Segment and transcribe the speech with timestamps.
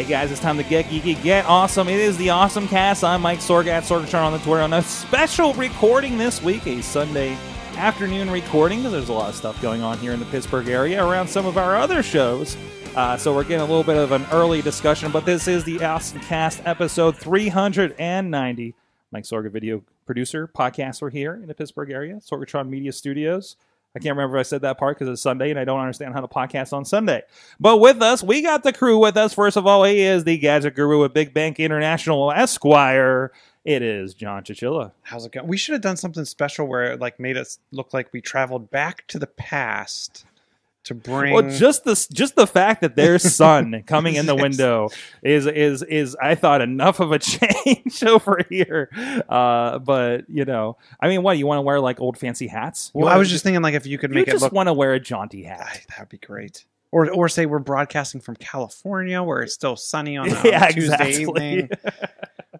[0.00, 1.86] Hey guys, it's time to get geeky, get awesome.
[1.86, 3.04] It is the Awesome Cast.
[3.04, 6.80] I'm Mike Sorg at Sorgatron on the Twitter on a special recording this week, a
[6.80, 7.36] Sunday
[7.76, 11.04] afternoon recording because there's a lot of stuff going on here in the Pittsburgh area
[11.04, 12.56] around some of our other shows.
[12.96, 15.82] Uh, so we're getting a little bit of an early discussion, but this is the
[15.84, 18.74] Awesome Cast episode 390.
[19.12, 23.54] Mike Sorg, a video producer, podcaster here in the Pittsburgh area, Sorgatron Media Studios.
[23.94, 26.14] I can't remember if I said that part because it's Sunday and I don't understand
[26.14, 27.22] how to podcast on Sunday.
[27.60, 29.34] But with us, we got the crew with us.
[29.34, 33.30] First of all, he is the gadget guru at Big Bank International Esquire.
[33.64, 34.92] It is John Chichilla.
[35.02, 35.46] How's it going?
[35.46, 38.70] We should have done something special where it like made us look like we traveled
[38.70, 40.24] back to the past
[40.84, 41.34] to bring.
[41.34, 44.42] Well, just the just the fact that there's sun coming in the Yes.
[44.42, 44.88] window
[45.22, 48.88] is is is I thought enough of a change over here.
[49.28, 52.90] Uh, but you know, I mean, what you want to wear like old fancy hats?
[52.94, 54.52] You well, I was just thinking like if you could you make it just look,
[54.52, 55.60] want to wear a jaunty hat.
[55.70, 56.64] Ay, that would be great.
[56.92, 60.94] Or or say we're broadcasting from California where it's still sunny on, a yeah, Tuesday
[60.94, 61.22] exactly.
[61.22, 61.70] evening.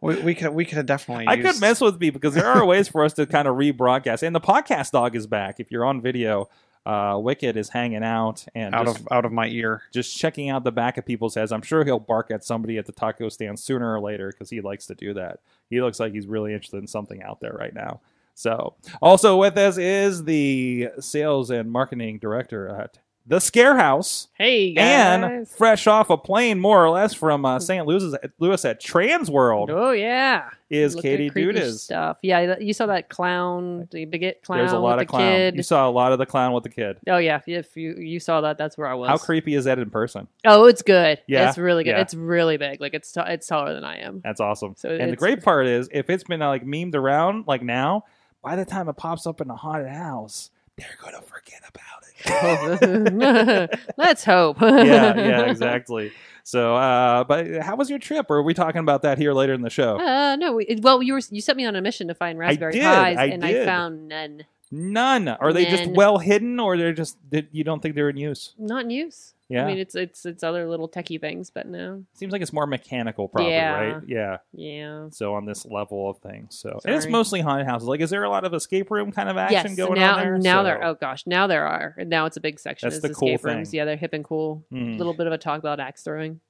[0.02, 1.26] We, we could we could have definitely.
[1.26, 3.56] I used, could mess with me because there are ways for us to kind of
[3.56, 4.22] rebroadcast.
[4.22, 5.58] And the podcast dog is back.
[5.58, 6.48] If you're on video,
[6.86, 9.83] uh, Wicked is hanging out and out just, of out of my ear.
[9.92, 11.53] just checking out the back of people's heads.
[11.53, 14.61] I'm sure he'll bark at somebody at the taco stand sooner or later because he
[14.61, 15.41] likes to do that.
[15.69, 18.00] He looks like he's really interested in something out there right now.
[18.34, 22.99] So, also with us is the sales and marketing director at
[23.30, 24.26] the Scare House.
[24.34, 24.84] Hey, guys.
[24.84, 27.86] And fresh off a plane, more or less, from uh, St.
[27.86, 30.50] Louis, Louis at Trans World Oh, yeah.
[30.68, 31.78] is Look Katie Dudas.
[31.78, 32.18] stuff.
[32.22, 35.32] Yeah, you saw that clown, the bigot clown There's a lot with of the clown.
[35.32, 35.56] kid.
[35.56, 36.96] You saw a lot of the clown with the kid.
[37.06, 39.08] Oh yeah, if you you saw that, that's where I was.
[39.08, 40.26] How creepy is that in person?
[40.44, 41.20] Oh, it's good.
[41.28, 41.48] Yeah?
[41.48, 41.91] it's really good.
[41.91, 42.00] Yeah.
[42.00, 42.80] It's really big.
[42.80, 44.20] Like it's t- it's taller than I am.
[44.24, 44.74] That's awesome.
[44.76, 48.06] So and the great part is, if it's been uh, like memed around like now,
[48.42, 52.00] by the time it pops up in a haunted house, they're gonna forget about it.
[53.97, 54.58] Let's hope.
[54.60, 56.12] yeah, yeah, exactly.
[56.42, 58.26] So, uh, but how was your trip?
[58.31, 59.98] Or are we talking about that here later in the show?
[59.98, 62.72] Uh, no, we, well, you were you sent me on a mission to find raspberry
[62.72, 63.62] did, pies, I and did.
[63.62, 64.44] I found none.
[64.72, 65.28] None.
[65.28, 65.94] Are they just None.
[65.94, 68.54] well hidden, or they're just that you don't think they're in use?
[68.59, 69.34] Not in use.
[69.50, 69.65] Yeah.
[69.65, 72.05] I mean, it's it's it's other little techie things, but no.
[72.15, 73.72] Seems like it's more mechanical, probably, Yeah.
[73.72, 74.03] right?
[74.06, 74.37] Yeah.
[74.53, 75.09] Yeah.
[75.11, 77.12] So on this level of things, so and it's Sorry.
[77.12, 77.89] mostly haunted houses.
[77.89, 79.77] Like, is there a lot of escape room kind of action yes.
[79.77, 80.39] going now on there?
[80.39, 80.84] now So- there.
[80.84, 81.94] Oh gosh, now there are.
[81.99, 82.89] And now it's a big section.
[82.89, 83.71] That's It's the cool escape rooms.
[83.71, 83.78] thing.
[83.78, 84.65] Yeah, they're hip and cool.
[84.71, 84.99] A Mhm.
[84.99, 86.41] little bit of a talk about axe throwing.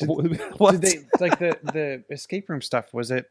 [0.04, 0.72] what?
[0.80, 2.92] Did they like the the escape room stuff?
[2.92, 3.30] Was it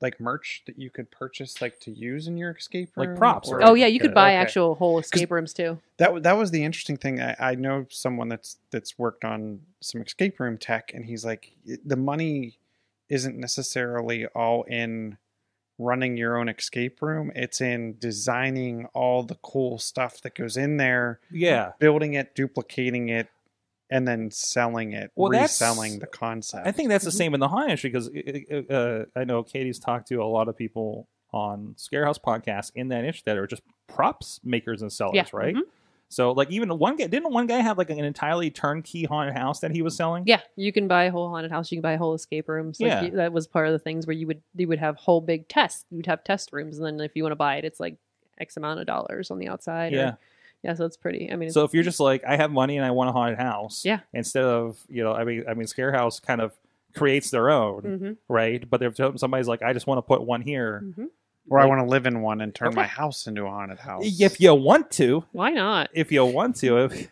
[0.00, 3.10] like merch that you could purchase like to use in your escape room?
[3.10, 4.14] Like props, Or- Oh yeah, you could Okay.
[4.14, 4.36] buy Okay.
[4.36, 5.78] actual whole escape rooms too.
[5.98, 7.20] That that was the interesting thing.
[7.20, 11.52] I, I know someone that's that's worked on some escape room tech, and he's like,
[11.84, 12.58] the money
[13.08, 15.16] isn't necessarily all in
[15.78, 17.30] running your own escape room.
[17.34, 21.72] It's in designing all the cool stuff that goes in there, yeah.
[21.78, 23.28] building it, duplicating it,
[23.90, 26.66] and then selling it, Well, reselling the concept.
[26.66, 27.14] I think that's the Mhm.
[27.14, 28.08] same in the haunted industry because
[28.70, 33.00] uh, I know Katie's talked to a lot of people on Scarehouse podcast in that
[33.00, 35.24] industry that are just props makers and sellers, Yeah.
[35.32, 35.54] right?
[35.54, 35.62] Mhm.
[36.10, 39.60] So, like, even one guy didn't one guy have like an entirely turnkey haunted house
[39.60, 40.24] that he was selling?
[40.26, 41.70] Yeah, you can buy a whole haunted house.
[41.70, 42.80] You can buy whole escape rooms.
[42.80, 43.02] Like Yeah.
[43.02, 45.48] you- that was part of the things where you would you would have whole big
[45.48, 45.84] tests.
[45.90, 47.96] You'd have test rooms, and then if you want to buy it, it's like
[48.38, 49.92] X amount of dollars on the outside.
[49.92, 49.96] or-
[50.62, 50.70] Yeah.
[50.70, 50.74] yeah.
[50.74, 51.30] So it's pretty.
[51.32, 53.38] I mean, So if you're just like, I have money and I want a haunted
[53.38, 54.00] house, Yeah.
[54.12, 56.52] Instead of you know, I mean, I mean, Scarehouse kind of
[56.94, 58.68] creates their own, hmm right?
[58.68, 61.04] But if somebody's like, I just want to put one here, hmm
[61.50, 62.76] or I want to live in one and turn Okay.
[62.76, 64.20] my house into a haunted house.
[64.20, 65.88] if you want to, why not?
[65.94, 67.08] if you want to, if,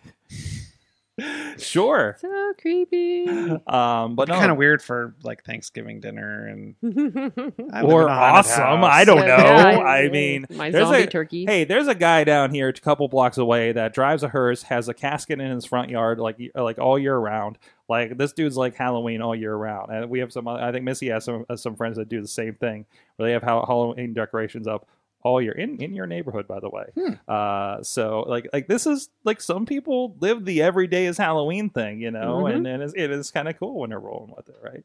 [1.59, 2.17] sure.
[2.21, 3.27] So creepy.
[3.67, 8.09] Um, but no, kind of weird for like Thanksgiving dinner and or in a haunted
[8.09, 8.63] awesome.
[8.63, 8.91] house.
[8.91, 9.37] I don't know.
[9.37, 11.45] Yeah, I yeah, mean, my there's zombie a turkey.
[11.47, 14.89] hey, there's a guy down here, a couple blocks away, that drives a hearse, has
[14.89, 17.59] a casket in his front yard, like like all year round.
[17.89, 20.47] Like this dude's like Halloween all year round, and we have some.
[20.47, 22.85] I think Missy has some uh, some friends that do the same thing,
[23.17, 24.89] where they have Halloween decorations up
[25.23, 26.85] all year in in your neighborhood, by the way.
[26.95, 27.13] Hmm.
[27.29, 31.69] Uh, so like like this is like some people live the every day is Halloween
[31.71, 32.55] thing, you know, Mhm.
[32.55, 34.85] and and it's, it is kind of cool when they're rolling with it, right?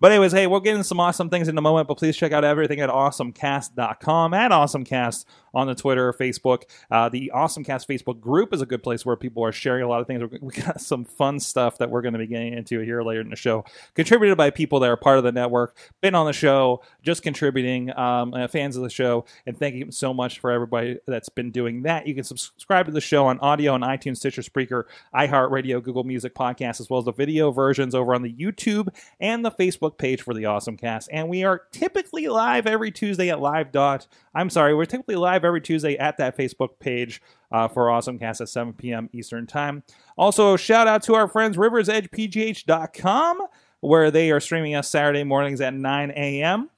[0.00, 2.32] But anyways, hey, we'll get into some awesome things in a moment, but please check
[2.32, 6.62] out everything at awesomecast.com, at awesomecast on the Twitter, Facebook.
[6.90, 10.00] Uh, the Awesomecast Facebook group is a good place where people are sharing a lot
[10.00, 10.22] of things.
[10.40, 13.30] We got some fun stuff that we're going to be getting into here later in
[13.30, 13.64] the show,
[13.94, 17.96] contributed by people that are part of the network, been on the show, just contributing,
[17.96, 19.24] um, uh, fans of the show.
[19.46, 22.06] And thank you so much for everybody that's been doing that.
[22.06, 24.84] You can subscribe to the show on audio on iTunes, Stitcher, Spreaker,
[25.14, 28.88] iHeartRadio, Google Music Podcast, as well as the video versions over on the YouTube
[29.20, 31.08] and the Facebook page for the Awesome Cast.
[31.12, 34.06] And we are typically live every Tuesday at live dot.
[34.34, 37.22] I'm sorry, we're typically live every Tuesday at that Facebook page
[37.52, 39.08] uh, for Awesome Cast at 7 p.m.
[39.12, 39.82] Eastern Time.
[40.16, 43.46] Also, shout out to our friends riversedgepgh.com,
[43.80, 46.70] where they are streaming us Saturday mornings at 9 a.m.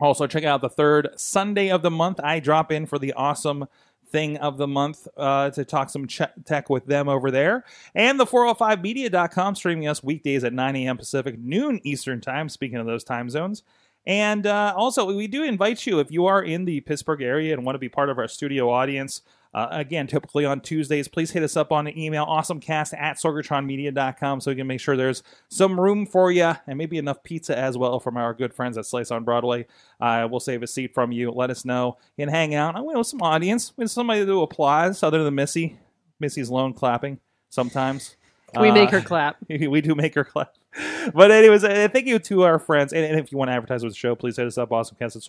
[0.00, 2.18] Also, check out the third Sunday of the month.
[2.22, 3.66] I drop in for the awesome
[4.12, 7.64] thing of the month uh, to talk some ch- tech with them over there.
[7.94, 10.98] And the 405media.com streaming us weekdays at 9 a.m.
[10.98, 13.62] Pacific, noon Eastern Time, speaking of those time zones.
[14.06, 17.64] And uh, also, we do invite you if you are in the Pittsburgh area and
[17.64, 19.22] want to be part of our studio audience.
[19.54, 24.40] Uh, again, typically on Tuesdays, please hit us up on the email awesomecast at sorgatronmedia.com
[24.40, 27.76] so we can make sure there's some room for you and maybe enough pizza as
[27.76, 29.66] well from our good friends at Slice on Broadway.
[30.00, 31.30] Uh, we'll save a seat from you.
[31.30, 32.74] Let us know and hang out.
[32.84, 33.72] We know some audience.
[33.76, 35.78] We have somebody to do applause other than Missy.
[36.18, 37.20] Missy's lone clapping
[37.50, 38.16] sometimes.
[38.58, 39.36] We make Uh, her clap.
[39.48, 40.54] we do make her clap.
[41.14, 42.92] But anyways, uh, thank you to our friends.
[42.92, 45.16] And, and if you want to advertise with the show, please hit us up, awesomecast
[45.16, 45.22] at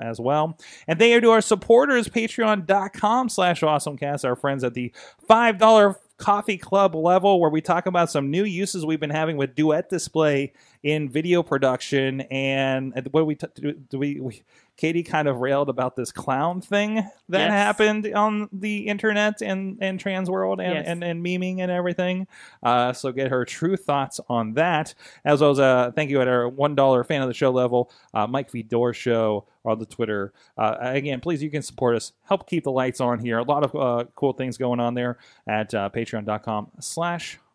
[0.00, 0.58] as well.
[0.88, 4.92] And thank you to our supporters, patreon.com slash awesomecast, our friends at the
[5.28, 9.54] $5 coffee club level, where we talk about some new uses we've been having with
[9.54, 12.22] Duet Display in video production.
[12.22, 13.46] And what we, t-
[13.88, 14.42] do, we, we,
[14.76, 16.94] Katie kind of railed about this clown thing
[17.28, 17.50] that Yes.
[17.50, 20.84] happened on the internet and, and trans world and, Yes.
[20.88, 22.26] and, and memeing and everything.
[22.62, 24.94] Uh, so get her true thoughts on that,
[25.24, 27.92] as well as uh, thank you at our one dollar fan of the show level,
[28.14, 30.32] uh, Mike Vidor Show on the Twitter.
[30.58, 33.38] Uh, again, please you can support us, help keep the lights on here.
[33.38, 35.90] A lot of uh, cool things going on there at uh,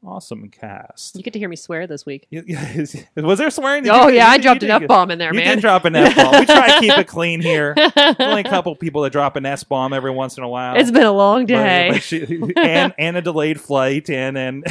[0.03, 1.15] Patreon.com/slash AwesomeCast.
[1.15, 2.27] You get to hear me swear this week.
[3.15, 3.83] Was there swearing?
[3.83, 5.55] Did Oh you- yeah, I dropped an f bomb in there, You man.
[5.57, 6.39] did drop an f bomb.
[6.39, 7.73] We try to keep it clean here.
[8.19, 10.75] Only a couple people that drop an s bomb every once in a while.
[10.77, 11.89] it's been a long But- day.
[11.91, 14.63] but she- and and a delayed flight and and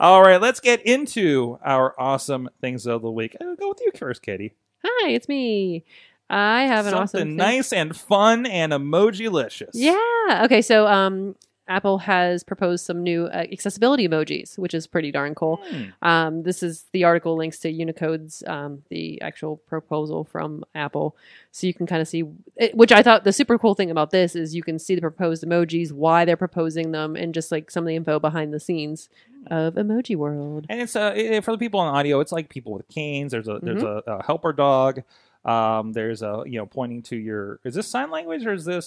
[0.00, 3.90] all right let's get into our awesome things of the week I'll go with you
[3.96, 5.84] first katie Hi, it's me.
[6.30, 7.36] I have an something awesome thing.
[7.36, 10.42] nice and fun and emoji-licious Yeah.
[10.44, 10.62] Okay.
[10.62, 11.34] So, um,
[11.68, 15.56] Apple has proposed some new uh, accessibility emojis, which is pretty darn cool.
[15.68, 15.82] Hmm.
[16.02, 21.16] Um, this is the article links to Unicode's um, the actual proposal from Apple,
[21.50, 22.24] so you can kind of see.
[22.56, 25.00] It, which I thought the super cool thing about this is you can see the
[25.00, 28.60] proposed emojis, why they're proposing them, and just like some of the info behind the
[28.60, 29.08] scenes
[29.48, 30.66] of Emoji World.
[30.68, 33.46] and it's uh it- for the people on audio it's like people with canes there's
[33.46, 34.10] a there's Mm-hmm.
[34.10, 35.02] a, a helper dog
[35.44, 38.86] um there's a you know pointing to your is this sign language or is this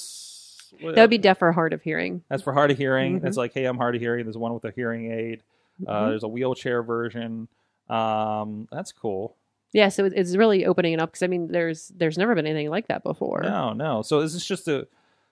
[0.82, 2.24] That would be deaf or hard of hearing.
[2.30, 3.20] That's for hard of hearing.
[3.20, 3.22] Mhm.
[3.24, 4.26] That's like, hey, I'm hard of hearing.
[4.26, 5.44] There's one with a hearing aid.
[5.88, 6.10] Uh, Mhm.
[6.10, 7.48] there's a wheelchair version.
[7.90, 9.36] Um, that's cool.
[9.72, 12.70] Yeah, so it's really opening it up because I mean, there's there's never been anything
[12.70, 13.42] like that before.
[13.44, 14.02] No, no.
[14.02, 14.88] So this is just a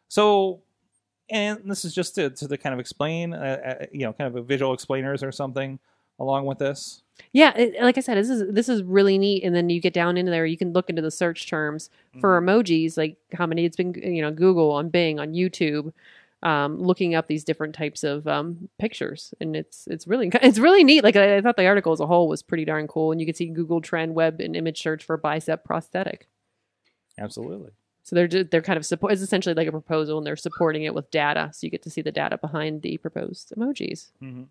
[0.09, 0.59] so,
[1.29, 4.35] and this is just to to, kind of explain, uh, uh, you know, kind of
[4.35, 5.79] a visual explainers or something
[6.19, 7.01] along with this.
[7.31, 9.43] Yeah, it, like I said, this is this is really neat.
[9.43, 11.89] And then you get down into there, you can look into the search terms
[12.19, 12.49] for Mm-hmm.
[12.49, 15.93] emojis, like how many it's been, you know, Google on Bing on YouTube,
[16.43, 20.83] um, looking up these different types of um, pictures, and it's it's really it's really
[20.83, 21.03] neat.
[21.03, 23.25] Like I, I thought the article as a whole was pretty darn cool, and you
[23.27, 26.27] can see Google Trend Web and image search for bicep prosthetic.
[27.19, 27.71] Absolutely.
[28.03, 29.11] So they're they're kind of support.
[29.13, 31.89] It's essentially like a proposal, and they're supporting it with data, so you get to
[31.89, 34.11] see the data behind the proposed emojis.
[34.19, 34.43] hmm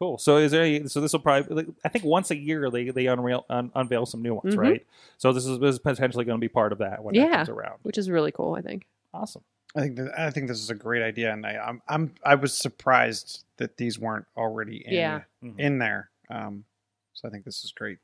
[0.00, 0.18] Cool.
[0.18, 0.62] So is there?
[0.64, 1.66] Any, so this will probably.
[1.84, 4.58] I think once a year they they unveil un, unveil some new ones, Mhm.
[4.58, 4.86] right?
[5.18, 7.36] So this is, this is potentially going to be part of that when that Yeah.
[7.36, 7.78] comes around.
[7.82, 8.86] Which is really cool, I think.
[9.14, 9.42] Awesome.
[9.76, 12.34] I think that, I think this is a great idea, and I, I'm I'm I
[12.34, 15.20] was surprised that these weren't already in Yeah.
[15.42, 15.58] Mhm.
[15.58, 16.10] in there.
[16.28, 16.64] Um,
[17.12, 17.98] so I think this is great.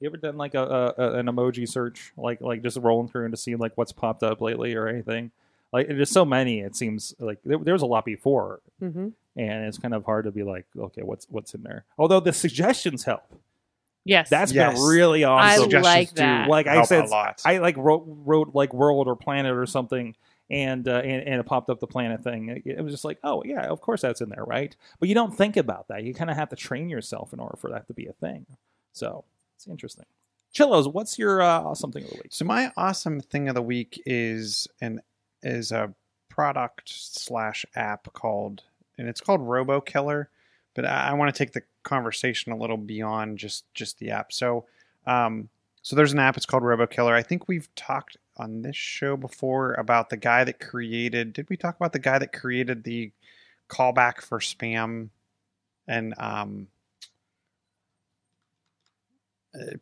[0.00, 3.32] You ever done like a, a an emoji search, like like just rolling through and
[3.32, 5.30] to see like what's popped up lately or anything?
[5.72, 6.60] Like there's so many.
[6.60, 10.26] It seems like there, there was a lot before, hmm and it's kind of hard
[10.26, 11.84] to be like, okay, what's what's in there?
[11.96, 13.22] Although the suggestions help.
[14.04, 14.74] Yes, That's Yes.
[14.74, 15.62] been really awesome.
[15.64, 16.48] Suggestions like do that.
[16.48, 17.08] Like I said.
[17.44, 20.16] I like wrote, wrote like world or planet or something,
[20.50, 22.48] and, uh, and and it popped up the planet thing.
[22.48, 24.74] It, it was just like, oh yeah, of course that's in there, right?
[24.98, 26.02] But you don't think about that.
[26.02, 28.44] You kind of have to train yourself in order for that to be a thing.
[28.92, 29.24] So
[29.56, 30.04] it's interesting.
[30.52, 32.32] Chillos, what's your uh, awesome thing of the week?
[32.32, 35.00] So my awesome thing of the week is an
[35.42, 35.94] is a
[36.28, 38.62] product slash app called
[38.98, 40.30] and it's called Robo Killer,
[40.74, 44.32] but I, I want to take the conversation a little beyond just just the app.
[44.32, 44.66] So
[45.06, 45.48] um
[45.82, 47.14] so there's an app it's called Robo Killer.
[47.14, 51.56] I think we've talked on this show before about the guy that created did we
[51.56, 53.12] talk about the guy that created the
[53.68, 55.08] callback for spam
[55.86, 56.68] and um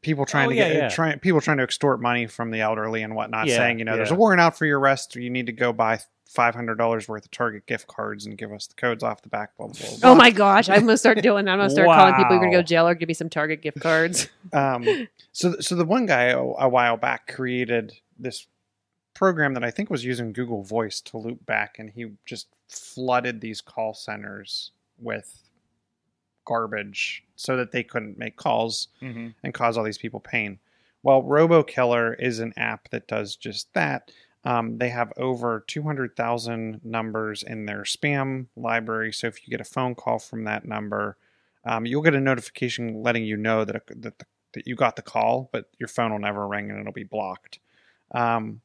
[0.03, 0.89] people trying Oh, to yeah, get yeah.
[0.89, 3.97] trying people trying to extort money from the elderly and whatnot, Yeah, saying you know
[3.97, 6.77] there's a warrant out for your arrest, or you need to go buy five hundred
[6.77, 9.57] dollars worth of Target gift cards and give us the codes off the back.
[9.57, 9.89] Blah blah.
[10.01, 10.11] blah.
[10.11, 11.53] Oh my gosh, I'm gonna start doing that.
[11.53, 13.81] I'm gonna start calling people you're gonna go jail or give me some Target gift
[13.81, 14.29] cards.
[14.53, 14.87] um,
[15.33, 18.47] so so the one guy a, a while back created this
[19.15, 23.41] program that I think was using Google Voice to loop back, and he just flooded
[23.41, 25.43] these call centers with
[26.45, 29.29] garbage so that they couldn't make calls Mm-hmm.
[29.43, 30.59] and cause all these people pain.
[31.03, 34.11] Well, RoboKiller is an app that does just that.
[34.45, 39.13] Um, they have over 200,000 numbers in their spam library.
[39.13, 41.17] So if you get a phone call from that number,
[41.65, 45.03] um, you'll get a notification letting you know that, that, the, that you got the
[45.03, 47.59] call, but your phone will never ring and it'll be blocked.
[48.13, 48.61] Um,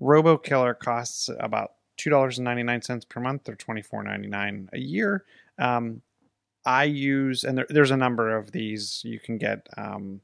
[0.00, 5.24] RoboKiller costs about $2.99 per month or $24.99 a year.
[5.58, 6.02] Um,
[6.64, 9.02] I use, and there, there's a number of these.
[9.04, 10.20] You can get um,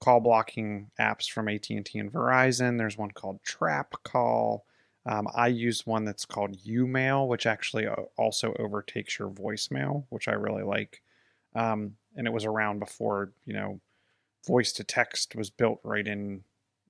[0.00, 2.78] call blocking apps from AT&T and Verizon.
[2.78, 4.64] There's one called Trap Call.
[5.06, 10.28] Um, I use one that's called YouMail, which actually uh, also overtakes your voicemail, which
[10.28, 11.02] I really like.
[11.54, 13.80] Um, and it was around before you know,
[14.46, 16.42] voice to text was built right in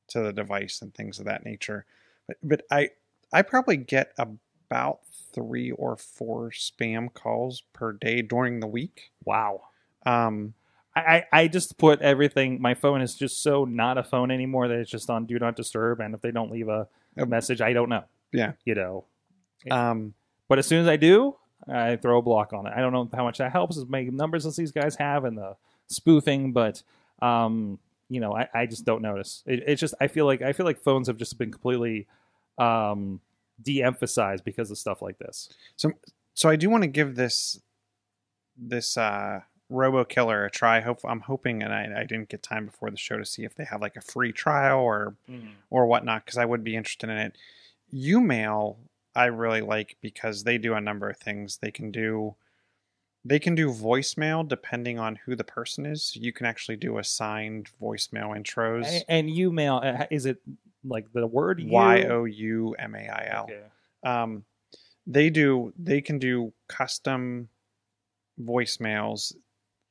[0.08, 1.86] to the device and things of that nature.
[2.26, 2.90] But but I
[3.32, 5.00] I probably get about
[5.34, 9.10] three or four spam calls per day during the week.
[9.24, 9.62] Wow.
[10.06, 10.54] Um,
[10.96, 12.62] I, I just put everything.
[12.62, 15.56] My phone is just so not a phone anymore that it's just on do not
[15.56, 16.00] disturb.
[16.00, 16.86] And if they don't leave a,
[17.16, 18.04] a message, I don't know.
[18.32, 18.52] Yeah.
[18.64, 19.04] You know.
[19.70, 20.14] um,
[20.48, 21.36] But as soon as I do,
[21.68, 22.72] I throw a block on it.
[22.76, 25.36] I don't know how much that helps as many numbers as these guys have and
[25.36, 25.56] the
[25.88, 26.82] spoofing, but
[27.22, 29.42] um, you know, I, I just don't notice.
[29.46, 32.06] It, it's just I feel like I feel like phones have just been completely
[32.58, 33.20] um
[33.62, 35.48] de-emphasized because of stuff like this.
[35.76, 35.92] so
[36.34, 37.60] so I do want to give this
[38.56, 40.80] this uh, Robo Killer a try.
[40.80, 43.54] Hope I'm hoping, and I, I didn't get time before the show to see if
[43.54, 45.14] they have like a free trial or
[45.70, 47.36] or whatnot because I would be interested in it.
[47.92, 48.76] YouMail
[49.14, 51.58] I really like because they do a number of things.
[51.58, 52.34] They can do
[53.24, 56.14] they can do voicemail depending on who the person is.
[56.16, 58.84] You can actually do assigned voicemail intros.
[58.86, 60.40] A- And you mail uh, is it
[60.84, 61.60] like the word?
[61.64, 63.44] Y o u m a i l.
[63.44, 63.62] Okay.
[64.04, 64.44] um,
[65.06, 67.48] they do they can do custom
[68.40, 69.34] voicemails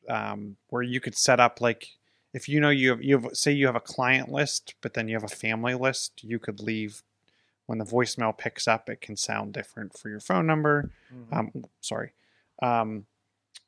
[0.10, 1.88] um, where you could set up like
[2.34, 5.08] if you know you have you have say you have a client list but then
[5.08, 7.04] you have a family list you could leave
[7.68, 11.34] when the voicemail picks up it can sound different for your phone number Mhm.
[11.38, 12.12] um, sorry
[12.62, 13.06] um,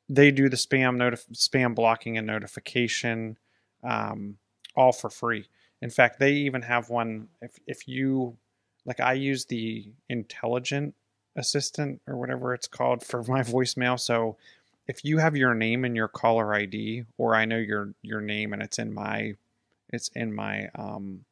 [0.08, 3.38] they do the spam notif- spam blocking and notification
[3.82, 4.36] um,
[4.74, 5.46] all for free
[5.82, 8.36] in fact they even have one if, if you
[8.84, 10.94] like i use the intelligent
[11.36, 13.98] assistant or whatever it's called for my voicemail.
[14.00, 14.36] So
[14.88, 18.52] if you have your name and your caller id or i know your your name
[18.52, 19.34] and it's in my
[19.92, 21.24] it's in my um,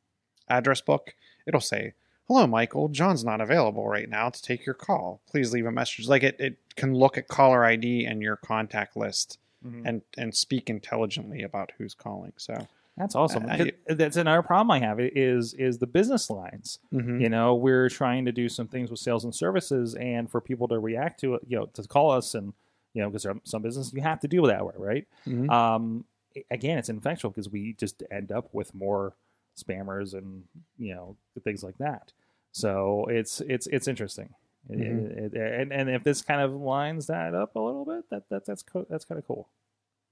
[0.49, 1.15] address book
[1.47, 1.95] it'll say
[2.29, 2.89] hello michael.
[2.89, 5.21] John's not available right now to take your call.
[5.31, 6.09] Please leave a message.
[6.09, 9.83] Like it, it can look at caller id and your contact list Mhm.
[9.87, 12.33] and and speak intelligently about who's calling.
[12.37, 13.45] So That's awesome.
[13.51, 13.57] I-
[13.95, 16.79] That's another problem I have is is the business lines.
[16.93, 17.21] mhm.
[17.21, 20.69] You know, we're trying to do some things with sales and services, and for people
[20.69, 22.53] to react to it, you know, to call us, and
[22.93, 25.09] you know, because some business you have to deal with that way, right?
[25.27, 25.51] Mhm.
[25.51, 26.05] Um,
[26.51, 29.15] again, it's infectious because we just end up with more
[29.57, 30.45] spammers and
[30.79, 32.13] you know things like that.
[32.53, 34.35] So it's it's it's interesting.
[34.71, 35.11] Mhm.
[35.11, 38.29] it- it- and and if this kind of lines that up a little bit, that,
[38.31, 39.49] that that's co- that's kind of cool.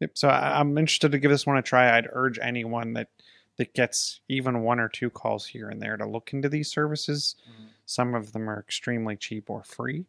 [0.03, 0.19] Yep.
[0.19, 1.97] So I, I'm interested to give this one a try.
[1.97, 3.09] I'd urge anyone that
[3.57, 7.37] that gets even one or two calls here and there to look into these services.
[7.49, 7.69] Mhm.
[7.87, 10.07] Some of them are extremely cheap or free,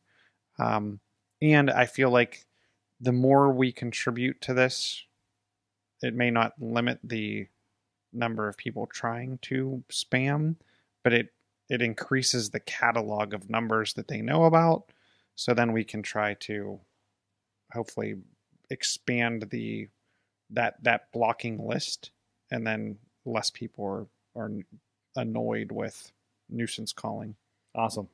[0.58, 1.00] um,
[1.42, 2.48] and I feel like
[3.00, 5.06] the more we contribute to this,
[6.02, 7.48] it may not limit the
[8.12, 10.56] number of people trying to spam,
[11.04, 11.34] but it
[11.70, 14.92] it increases the catalog of numbers that they know about.
[15.36, 16.80] So then we can try to
[17.74, 18.16] hopefully
[18.74, 19.88] expand the
[20.50, 22.12] that that blocking list,
[22.52, 24.52] and then less people are are
[25.16, 26.12] annoyed with
[26.50, 27.36] nuisance calling.
[27.76, 28.10] Awesome.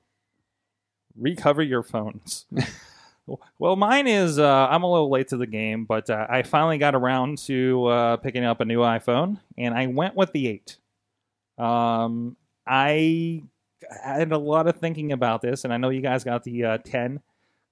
[1.18, 2.46] Recover your phones.
[3.60, 6.78] Well, mine is uh, I'm a little late to the game, but uh, I finally
[6.78, 10.78] got around to uh, picking up a new iPhone, and I went with the eight.
[11.58, 13.44] Um, I
[14.04, 16.78] had a lot of thinking about this, and I know you guys got the uh,
[16.80, 17.20] ten.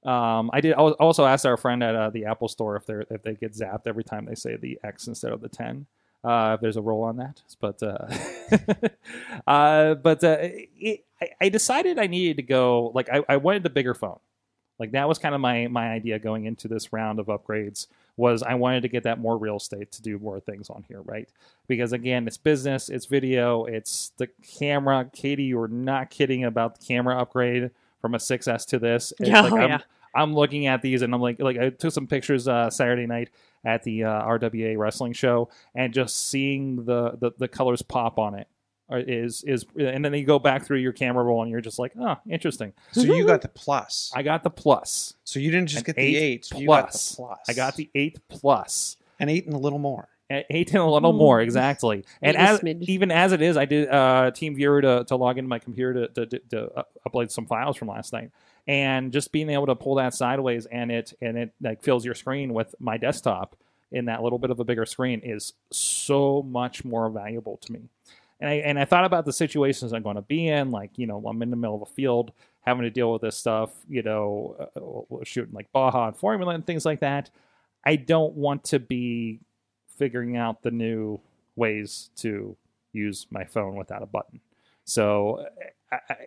[0.07, 2.95] Um, I did I also asked our friend at uh, the Apple Store if they
[3.11, 5.85] if they get zapped every time they say the X instead of the ten.
[6.23, 8.07] Uh, if there's a rule on that, but uh,
[9.47, 13.63] uh, but uh, it, I, I decided I needed to go like I, I wanted
[13.63, 14.19] the bigger phone.
[14.79, 18.43] Like that was kind of my my idea going into this round of upgrades was
[18.43, 21.29] I wanted to get that more real estate to do more things on here, right?
[21.67, 25.09] Because again, it's business, it's video, it's the camera.
[25.13, 27.71] Katie, you're not kidding about the camera upgrade
[28.01, 29.13] from a 6S to this.
[29.19, 29.79] It's Yeah, like oh, I'm, yeah.
[30.17, 33.29] I'm looking at these and I'm like, like I took some pictures uh, Saturday night
[33.65, 38.35] at the uh, RWA wrestling show and just seeing the, the the colors pop on
[38.35, 38.47] it
[38.89, 41.79] are- is is and then you go back through your camera roll and you're just
[41.79, 42.73] like, oh, interesting.
[42.93, 44.11] So you got the plus.
[44.15, 45.13] I got the plus.
[45.23, 46.51] So you didn't just An get the eight eight.
[46.55, 47.15] You got the plus.
[47.15, 47.39] plus.
[47.49, 48.97] I got the eight plus.
[49.19, 50.07] an eight and a little more.
[50.29, 51.17] Eight and a little Mm.
[51.17, 52.03] more, exactly.
[52.21, 55.05] And Eight and a as even as it is, I did uh, Team Viewer to,
[55.05, 58.31] to log into my computer to, to, to uh, upload some files from last night,
[58.67, 62.13] and just being able to pull that sideways and it and it like fills your
[62.15, 63.55] screen with my desktop
[63.91, 67.79] in that little bit of a bigger screen is so much more valuable to me.
[68.41, 71.07] And I and I thought about the situations I'm going to be in, like you
[71.07, 74.03] know, I'm in the middle of a field having to deal with this stuff, you
[74.03, 77.29] know, uh, shooting like Baja and Formula and things like that.
[77.85, 79.39] I don't want to be
[79.97, 81.19] figuring out the new
[81.55, 82.55] ways to
[82.93, 84.39] use my phone without a button.
[84.85, 85.45] So,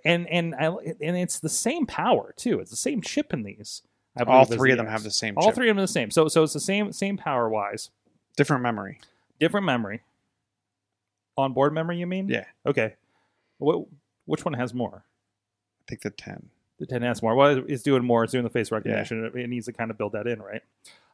[0.05, 2.61] and and I, and it's the same power too.
[2.61, 3.83] It's the same chip in these.
[4.27, 5.39] All three the of them have the same chip.
[5.39, 5.55] All chip.
[5.55, 6.11] three of them are the same.
[6.11, 7.91] So so it's the same same power wise,
[8.37, 9.01] Different memory.
[9.39, 10.03] different memory.
[11.37, 12.29] Onboard memory, you mean?
[12.29, 12.45] Yeah.
[12.67, 12.97] Okay.
[13.59, 13.87] What
[14.27, 15.05] which one has more?
[15.05, 16.51] I think the 10.
[16.79, 17.35] The 10 has more.
[17.35, 18.25] Well, it's doing more.
[18.25, 19.25] It's doing the face recognition.
[19.25, 20.63] It, it needs to kind of build that in, right?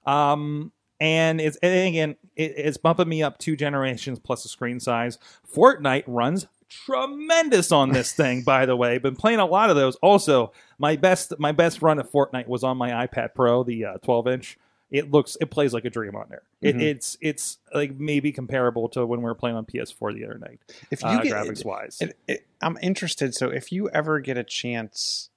[0.05, 4.81] Um, and it's and again, it, it's bumping me up two generations plus the screen
[4.81, 5.19] size.
[5.55, 8.99] Fortnite runs tremendous on this thing, by the way.
[8.99, 9.97] Been playing a lot of those.
[9.97, 13.99] Also, my best my best run of Fortnite was on my iPad Pro, the uh,
[13.99, 14.59] 12 inch.
[14.89, 16.43] It looks it plays like a dream on there.
[16.63, 16.81] It, Mhm.
[16.83, 20.61] it's it's like maybe comparable to when we were playing on PS4 the other night,
[20.93, 21.99] If you uh, get, graphics wise.
[22.01, 23.35] it, it, I'm interested.
[23.35, 25.31] So if you ever get a chance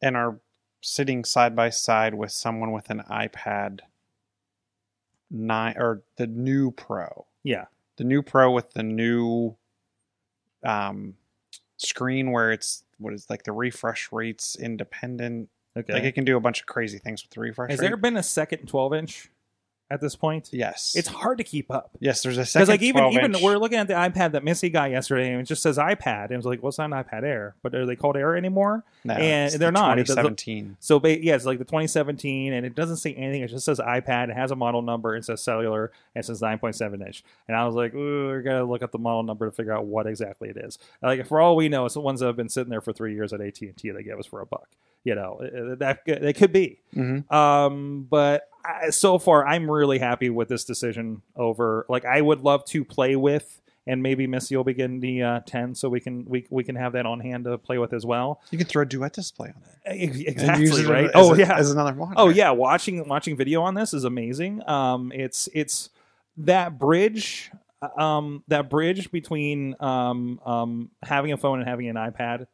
[0.00, 0.40] and are
[0.80, 3.80] sitting side by side with someone with an iPad
[5.30, 7.66] nine or the new Pro, yeah,
[7.96, 9.56] the new Pro with the new
[10.64, 11.14] um,
[11.76, 15.48] screen where it's what is like the refresh rates independent.
[15.76, 15.92] okay.
[15.94, 17.88] Like it can do a bunch of crazy things with the refresh Has rate.
[17.88, 19.30] there been a second 12 inch
[19.90, 20.50] at this point?
[20.52, 21.90] yes, It's hard to keep up.
[22.00, 22.22] yes.
[22.22, 22.60] There's a second.
[22.66, 23.42] Because like even 12 even inch.
[23.42, 26.32] we're looking at the iPad that Missy got yesterday, and it just says iPad, and
[26.32, 28.84] it was like, "What's well, not an iPad Air?" But are they called Air anymore?
[29.04, 29.98] No, and it's they're the not.
[29.98, 30.76] It does- 2017.
[30.80, 33.42] So yeah, it's like the 2017, and it doesn't say anything.
[33.42, 34.28] It just says iPad.
[34.30, 35.16] It has a model number.
[35.16, 35.90] It says cellular.
[36.14, 37.22] And it says 9.7 inch.
[37.48, 39.86] And I was like, ooh, we gotta look up the model number to figure out
[39.86, 40.78] what exactly it is.
[41.02, 43.14] Like for all we know, it's the ones that have been sitting there for three
[43.14, 43.90] years at AT and T.
[43.90, 44.68] They gave us for a buck.
[45.04, 46.78] You know, Uh, that it could be.
[46.94, 47.30] Mhm.
[47.32, 51.22] Um, but I, so far, I'm really happy with this decision.
[51.34, 55.40] Over like, I would love to play with, and maybe Missy will begin the uh,
[55.46, 58.04] 10, so we can we we can have that on hand to play with as
[58.04, 58.42] well.
[58.50, 60.26] You could throw a duet display on it.
[60.28, 61.06] Exactly right.
[61.06, 62.20] as oh yeah, as another monitor.
[62.20, 64.62] Oh yeah, watching watching video on this is amazing.
[64.68, 65.88] Um, it's it's
[66.36, 67.50] that bridge,
[67.96, 72.46] um, that bridge between um, um, having a phone and having an iPad,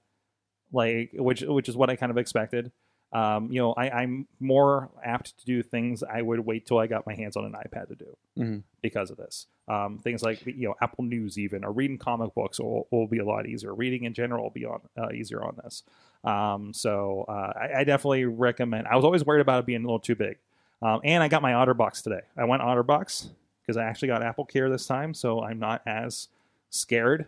[0.72, 2.72] like which which is what I kind of expected.
[3.12, 6.88] Um, you know, I, I'm more apt to do things I would wait till I
[6.88, 8.62] got my hands on an iPad to do Mhm.
[8.83, 9.46] because of this.
[9.68, 13.18] Um, things like you know Apple News, even or reading comic books will, will be
[13.18, 13.72] a lot easier.
[13.74, 15.83] Reading in general will be on uh, easier on this.
[16.24, 18.88] Um, so uh, I, I definitely recommend.
[18.88, 20.38] I was always worried about it being a little too big,
[20.83, 22.22] um, and I got my OtterBox today.
[22.37, 23.29] I went OtterBox
[23.62, 26.29] because I actually got Apple Care this time, so I'm not as
[26.70, 27.26] scared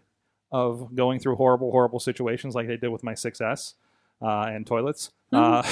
[0.50, 3.74] of going through horrible, horrible situations like they did with my 6S
[4.22, 5.10] uh, and toilets.
[5.32, 5.62] Uh,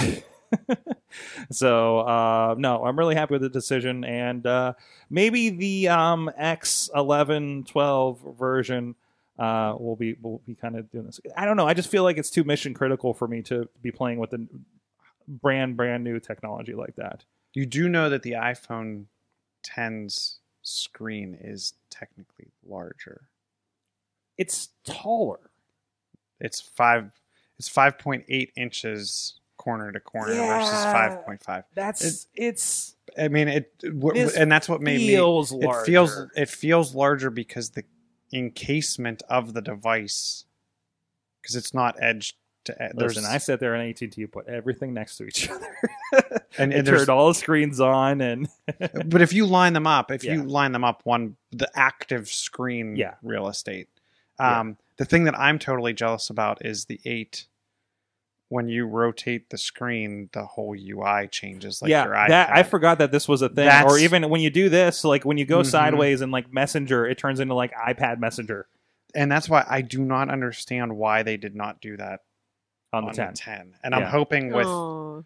[1.50, 4.74] so uh, no, I'm really happy with the decision, and uh,
[5.10, 8.94] maybe the um, X11, 12 version
[9.38, 11.20] uh, will be will be kind of doing this.
[11.36, 11.66] I don't know.
[11.66, 14.46] I just feel like it's too mission critical for me to be playing with the
[15.28, 17.24] brand brand new technology like that.
[17.52, 19.06] You do know that the iPhone
[19.64, 23.22] 10's screen is technically larger.
[24.38, 25.40] It's taller.
[26.40, 27.10] It's five.
[27.58, 31.64] It's five point eight inches corner to corner versus five point five.
[31.74, 35.64] That's it's I mean, it, w- This and that's what made feels me.
[35.66, 35.80] larger.
[35.80, 37.84] It feels it feels larger because the
[38.32, 40.44] encasement of the device,
[41.40, 42.92] because it's not edge to edge.
[42.96, 45.66] There's Listen, I sat there in AT and T, put everything next to each other,
[46.12, 46.24] and,
[46.58, 48.48] and and turned all the screens on, and
[49.06, 52.96] but if you line them up, if you line them up one the active screen
[52.96, 53.14] Yeah.
[53.22, 53.88] real estate.
[54.40, 54.60] Yeah.
[54.60, 57.46] Um the thing that I'm totally jealous about is the 8
[58.48, 62.28] when you rotate the screen, the whole UI changes like yeah, your iPad.
[62.28, 63.68] that I forgot that this was a thing.
[63.84, 65.66] Or even when you do this, like when you go Mhm.
[65.66, 68.68] sideways and like Messenger, it turns into like iPad Messenger
[69.14, 72.20] and that's why I do not understand why they did not do that
[72.92, 73.28] on on the ten.
[73.32, 73.74] the 10.
[73.82, 75.22] And I'm hoping with Aw.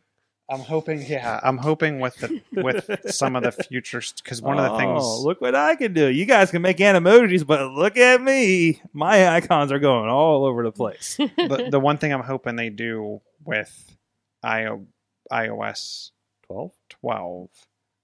[0.50, 4.72] I'm hoping yeah, I'm hoping with the with some of the futures cuz one of
[4.72, 6.08] the things Oh, look what I can do.
[6.08, 8.82] You guys can make emojis, but look at me.
[8.92, 11.16] My icons are going all over the place.
[11.36, 13.96] the, the one thing I'm hoping they do with
[14.42, 14.86] IO,
[15.32, 16.10] iOS
[16.46, 16.72] Twelve.
[16.88, 17.48] 12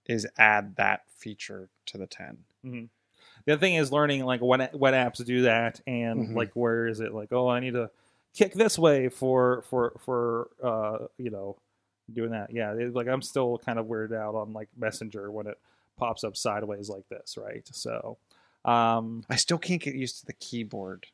[0.06, 2.38] is add that feature to the 10.
[2.62, 6.37] The other thing is learning like what what apps do that, and Mhm.
[6.37, 7.12] like where is it?
[7.12, 7.90] Like, oh, I need to
[8.35, 11.56] kick this way for for for uh you know
[12.12, 12.51] doing that.
[12.53, 15.59] Yeah, it, like I'm still kind of weirded out on like Messenger when it
[15.97, 17.66] pops up sideways like this, right?
[17.73, 18.19] So,
[18.64, 21.07] um, I still can't get used to the keyboard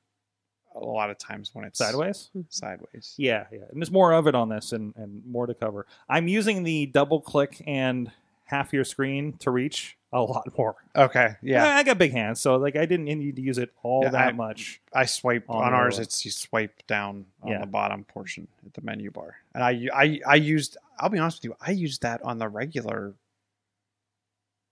[0.75, 2.31] a lot of times when it's sideways.
[2.49, 3.15] sideways.
[3.17, 5.87] Yeah, yeah, and there's more of it on this, and and more to cover.
[6.09, 8.11] I'm using the double click and
[8.53, 10.77] half your screen to reach a lot more.
[10.95, 11.75] Okay, yeah.
[11.77, 14.29] I got big hands, so like I didn't need to use it all Yeah, that
[14.29, 14.81] I- much.
[14.93, 15.99] I swipe On on, ours.
[15.99, 17.61] It's you swipe down on Yeah.
[17.61, 20.77] the bottom portion at the menu bar, and I I I used.
[21.01, 21.57] I'll be honest with you.
[21.61, 23.15] I used that on the regular,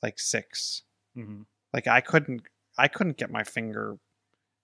[0.02, 0.82] like six.
[1.14, 2.42] hmm Like I couldn't
[2.78, 3.96] I couldn't get my finger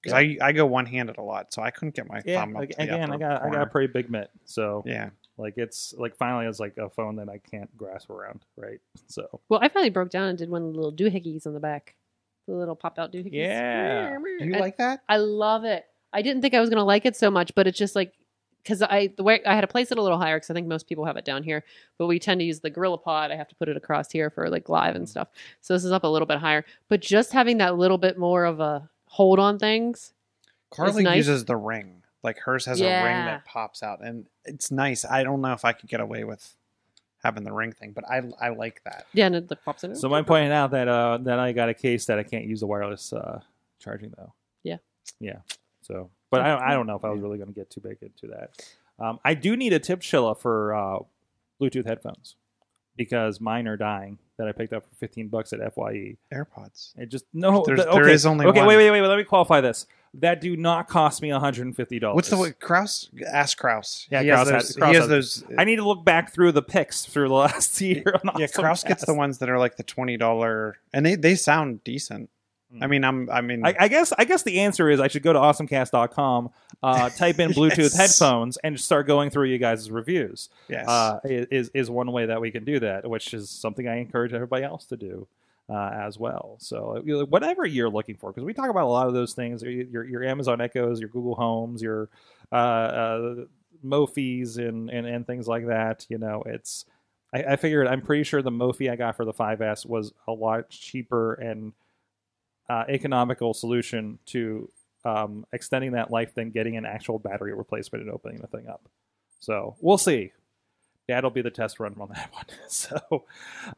[0.02, 2.54] because I I go one handed a lot, so I couldn't get my Yeah, thumb
[2.56, 5.10] up like, to the again, I got I got a pretty big mitt, so yeah.
[5.38, 8.80] Like it's like finally it's like a phone that I can't grasp around, right?
[9.08, 11.60] So Well, I finally broke down and did one of the little doohickeys on the
[11.60, 11.94] back.
[12.48, 13.32] The little pop out doohickeys.
[13.34, 14.16] Yeah.
[14.18, 15.02] Do you And like that?
[15.08, 15.84] I love it.
[16.12, 18.12] I didn't think I was going to like it so much, but it's just like
[18.62, 20.66] because I the way I had to place it a little higher because I think
[20.66, 21.62] most people have it down here,
[21.98, 23.30] but we tend to use the Gorilla Pod.
[23.30, 24.98] I have to put it across here for like live Mm.
[24.98, 25.28] and stuff.
[25.60, 28.44] So this is up a little bit higher, but just having that little bit more
[28.44, 30.12] of a hold on things.
[30.72, 31.16] Carly nice.
[31.18, 31.95] uses the ring.
[32.26, 35.06] Like hers has a ring that pops out, and it's nice.
[35.06, 36.54] I don't know if I could get away with
[37.22, 39.06] having the ring thing, but I I like that.
[39.14, 39.94] Yeah, and it pops in.
[39.96, 42.60] so I pointed out that uh that I got a case that I can't use
[42.60, 43.40] the wireless uh
[43.78, 44.34] charging though.
[44.62, 44.76] Yeah.
[45.20, 45.38] Yeah.
[45.80, 47.80] So, but I don't I don't know if I was really going to get too
[47.80, 48.50] big into that.
[48.98, 50.98] Um, I do need a tip chilla for uh,
[51.60, 52.34] Bluetooth headphones
[52.96, 56.16] because mine are dying that I picked up for 15 bucks at Fye.
[56.32, 56.92] AirPods.
[56.98, 57.62] It just no.
[57.64, 58.12] There's- th- okay.
[58.12, 58.58] is only okay.
[58.60, 58.68] one.
[58.68, 59.08] Wait, wait, wait, wait.
[59.08, 59.86] Let me qualify this.
[60.14, 62.14] That do not cost me 150 dollars.
[62.14, 63.10] What's the what, Kraus?
[63.30, 64.06] Ask Kraus.
[64.10, 64.76] Yeah, he Kraus has has- those.
[64.76, 65.44] Kraus he has has- those.
[65.58, 68.18] I need to look back through the picks through the last year.
[68.24, 71.34] On yeah, Kraus gets the ones that are like the twenty dollar, and they they
[71.34, 72.30] sound decent.
[72.80, 73.30] I mean, I'm.
[73.30, 76.50] I mean, I, I guess I guess the answer is I should go to awesomecast.com,
[76.82, 77.96] uh, type in Bluetooth Yes.
[77.96, 80.48] headphones, and start going through you guys' reviews.
[80.68, 80.86] yes.
[80.88, 84.32] Uh, is is one way that we can do that, which is something I encourage
[84.32, 85.26] everybody else to do
[85.70, 86.56] uh, as well.
[86.58, 89.32] So you know, whatever you're looking for, because we talk about a lot of those
[89.32, 92.08] things, your your, your Amazon Echoes, your Google Homes, your
[92.50, 93.34] uh, uh,
[93.84, 96.04] Mophies, and, and and things like that.
[96.08, 96.84] You know, it's
[97.32, 100.32] I, I figured I'm pretty sure the Mophie I got for the 5S was a
[100.32, 101.72] lot cheaper and
[102.68, 104.70] uh, economical solution to
[105.04, 108.88] um, extending that life than getting an actual battery replacement and opening the thing up.
[109.40, 110.32] So we'll see.
[111.08, 112.46] That'll be the test run on that one.
[112.68, 113.24] So,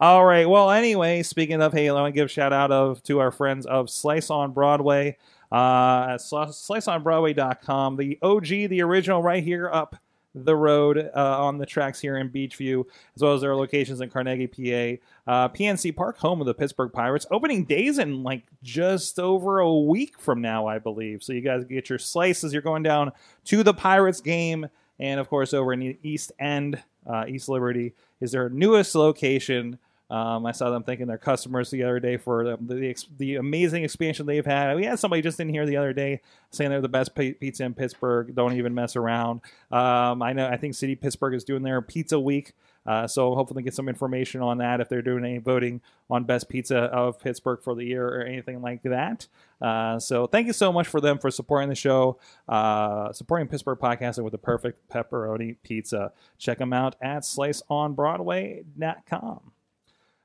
[0.01, 0.49] all right.
[0.49, 3.91] Well, anyway, speaking of Halo, I give a shout out of to our friends of
[3.91, 5.19] Slice on Broadway,
[5.53, 9.97] uh, sliceonbroadway.com, the OG, the original, right here up
[10.45, 12.85] the road uh, on the tracks here in Beechview,
[13.17, 16.93] as well as their locations in Carnegie, PA, uh, PNC Park, home of the Pittsburgh
[16.93, 17.27] Pirates.
[17.31, 21.23] Opening days in like just over a week from now, I believe.
[21.23, 22.53] So you guys get your slices.
[22.53, 23.13] You're going down
[23.47, 27.95] to the Pirates game, and of course over in the East End, uh, East Liberty
[28.21, 29.79] is their newest location.
[30.11, 33.85] Um, I saw them thanking their customers the other day for the, the, the amazing
[33.85, 34.75] expansion they've had.
[34.75, 37.65] We had somebody just in here the other day saying they're the best pi- pizza
[37.65, 38.35] in Pittsburgh.
[38.35, 39.43] Don't even mess around.
[39.71, 40.49] Um, I know.
[40.49, 42.55] I think City Pittsburgh is doing their pizza week,
[42.87, 46.49] uh, so hopefully get some information on that if they're doing any voting on best
[46.49, 49.27] pizza of Pittsburgh for the year or anything like that.
[49.61, 52.19] Uh, so thank you so much for them for supporting the show,
[52.49, 56.13] uh, supporting Pittsburgh podcasting with the perfect pepperoni pizza.
[56.39, 59.53] Check them out at sliceonbroadway.com.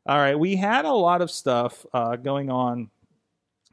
[0.05, 2.89] All right, we had a lot of stuff uh, going on.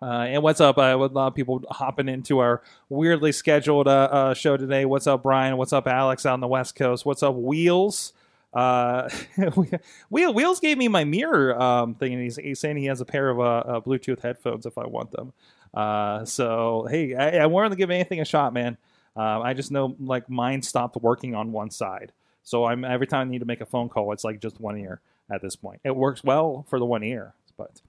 [0.01, 0.79] Uh, and what's up?
[0.79, 4.85] Uh, a lot of people hopping into our weirdly scheduled uh, uh, show today.
[4.85, 5.57] What's up, Brian?
[5.57, 7.05] What's up, Alex out on the West Coast?
[7.05, 8.13] What's up, Wheels?
[8.55, 9.09] Uh,
[10.09, 13.05] Wheel- Wheels gave me my mirror um, thing, and he's, he's saying he has a
[13.05, 15.33] pair of uh, uh, Bluetooth headphones if I want them.
[15.75, 18.79] Uh, so hey, I, I wanted to give anything a shot, man.
[19.17, 22.13] Uh, I just know like mine stopped working on one side,
[22.45, 24.79] so I'm every time I need to make a phone call, it's like just one
[24.79, 25.01] ear
[25.33, 25.81] at this point.
[25.85, 27.81] It works well for the one ear, but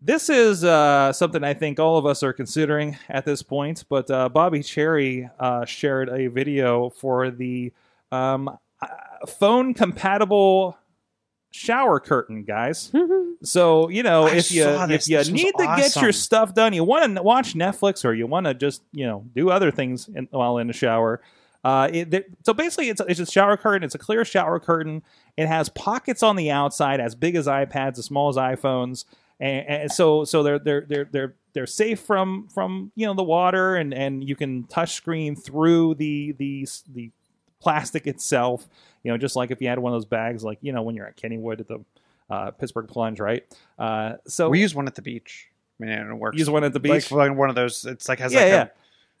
[0.00, 3.84] this is uh, something I think all of us are considering at this point.
[3.88, 7.72] But uh, Bobby Cherry uh, shared a video for the
[8.12, 8.48] um,
[8.80, 8.86] uh,
[9.26, 10.76] phone compatible
[11.50, 12.92] shower curtain, guys.
[13.42, 16.72] So you know, I if you if you This need to get your stuff done,
[16.72, 20.08] you want to watch Netflix or you want to just you know do other things
[20.08, 21.20] in, while in the shower.
[21.66, 23.82] Uh, it, so basically, it's a, it's a shower curtain.
[23.82, 25.02] It's a clear shower curtain.
[25.36, 29.04] It has pockets on the outside, as big as iPads, as small as iPhones,
[29.40, 33.24] and, and so so they're they're they're they're they're safe from from you know the
[33.24, 37.10] water, and and you can touch screen through the the the
[37.58, 38.68] plastic itself.
[39.02, 40.94] You know, just like if you had one of those bags, like you know when
[40.94, 41.84] you're at Kennywood at the
[42.30, 43.42] uh, Pittsburgh Plunge, right?
[43.76, 45.48] Uh, so we use one at the beach.
[45.80, 46.38] I mean, it works.
[46.38, 47.10] use one at the beach.
[47.10, 47.84] Like one of those.
[47.84, 48.62] It's like has yeah, like yeah.
[48.62, 48.70] a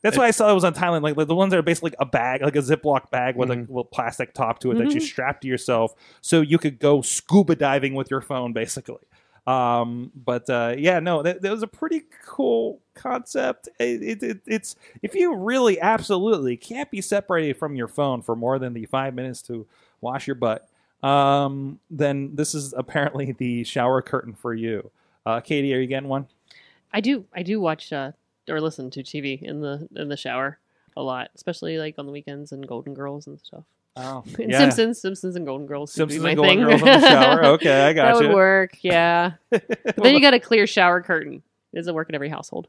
[0.02, 1.02] That's why I saw it was on Thailand.
[1.02, 3.56] Like, like the ones that are basically a bag, like a Ziploc bag with Mhm.
[3.68, 5.04] a little plastic top to it that you Mhm.
[5.04, 9.02] strap to yourself, so you could go scuba diving with your phone, basically.
[9.46, 13.68] Um, but uh, yeah, no, that, that was a pretty cool concept.
[13.78, 18.34] It, it, it, it's if you really absolutely can't be separated from your phone for
[18.34, 19.66] more than the five minutes to
[20.00, 20.68] wash your butt,
[21.02, 24.90] um, then this is apparently the shower curtain for you.
[25.24, 26.26] Uh, Katie, are you getting one?
[26.92, 27.24] I do.
[27.32, 28.12] I do watch uh,
[28.48, 30.58] or listen to TV in the in the shower
[30.96, 33.64] a lot, especially like on the weekends and Golden Girls and stuff.
[33.96, 35.92] Oh, And Simpsons, Simpsons and Golden Girls.
[35.92, 36.66] seem to be Simpsons my and Golden thing.
[36.68, 37.44] Girls in the shower.
[37.54, 38.22] Okay, I got that you.
[38.22, 38.78] That would work.
[38.82, 39.32] Yeah.
[39.50, 41.42] But then you got a clear shower curtain.
[41.72, 42.68] It doesn't work in every household.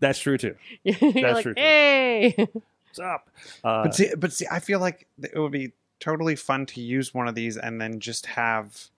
[0.00, 0.56] That's true too.
[0.82, 1.60] You're That's like, true, too.
[1.60, 2.34] hey.
[2.36, 3.28] What's up?
[3.62, 7.14] Uh, But see, but see, I feel like it would be totally fun to use
[7.14, 8.88] one of these and then just have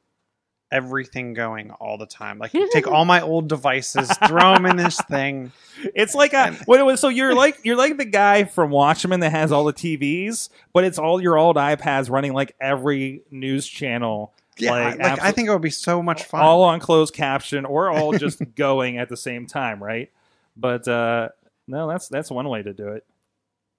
[0.73, 2.39] everything going all the time.
[2.39, 5.53] Like take all my old devices, throw them in this thing.
[5.95, 7.01] it's like a what it was.
[7.01, 10.85] So you're like you're like the guy from Watchmen that has all the TVs, but
[10.85, 15.49] it's all your old iPads running like every news channel, Yeah, Like, like, I think
[15.49, 16.41] it would be so much fun.
[16.41, 20.11] all on closed caption, or all just going at the same time, right?
[20.57, 21.29] But uh,
[21.69, 23.05] no, that's that's one way to do it.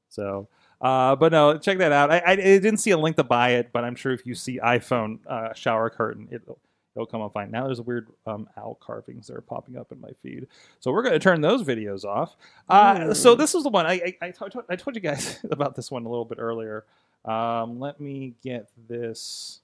[0.09, 0.47] So.
[0.79, 2.11] Uh, but no, check that out.
[2.11, 4.35] I, I, I didn't see a link to buy it, but I'm sure if you
[4.35, 6.59] see iPhone uh, shower curtain, it'll
[6.97, 7.51] it'll come up fine.
[7.51, 10.47] Now there's weird um, owl carvings that are popping up in my feed,
[10.79, 12.35] so we're going to turn those videos off.
[12.67, 16.05] Uh, so this is the one I I, I, told, you guys about this one
[16.05, 16.85] a little bit earlier.
[17.23, 19.59] Um, let me get this.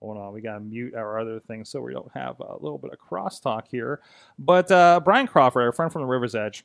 [0.00, 2.78] Hold on, we got to mute our other things so we don't have a little
[2.78, 4.00] bit of crosstalk here.
[4.38, 6.64] But uh, Brian Crawford, our friend from the River's Edge,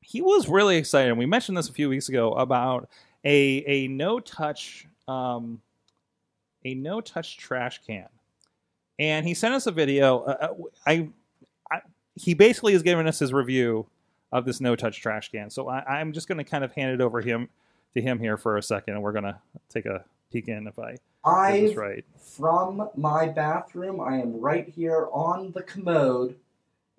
[0.00, 1.10] he was really excited.
[1.10, 2.88] And we mentioned this a few weeks ago about
[3.24, 5.60] a a no touch um,
[6.66, 8.08] a no touch trash can,
[8.98, 10.20] and he sent us a video.
[10.20, 10.54] Uh, uh,
[10.86, 11.08] I,
[11.70, 11.80] I
[12.14, 13.86] he basically is giving us his review
[14.32, 15.50] of this no touch trash can.
[15.50, 17.48] So I, I'm just going to kind of hand it over him
[17.94, 20.78] to him here for a second, and we're going to take a peek in if
[20.78, 22.04] I I've right.
[22.20, 24.00] from my bathroom.
[24.00, 26.36] I am right here on the commode.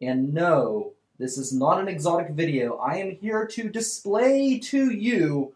[0.02, 2.76] And no, this is not an exotic video.
[2.76, 5.54] I am here to display to you,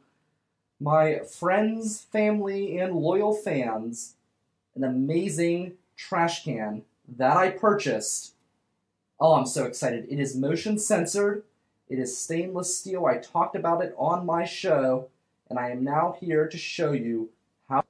[0.79, 4.15] my friends, family, and loyal fans,
[4.75, 6.83] an amazing trash can
[7.17, 8.33] that I purchased.
[9.19, 10.07] Oh, I'm so excited.
[10.09, 11.43] It is motion censored,
[11.87, 13.05] it is stainless steel.
[13.05, 15.09] I talked about it on my show,
[15.49, 17.29] and I am now here to show you
[17.69, 17.83] how.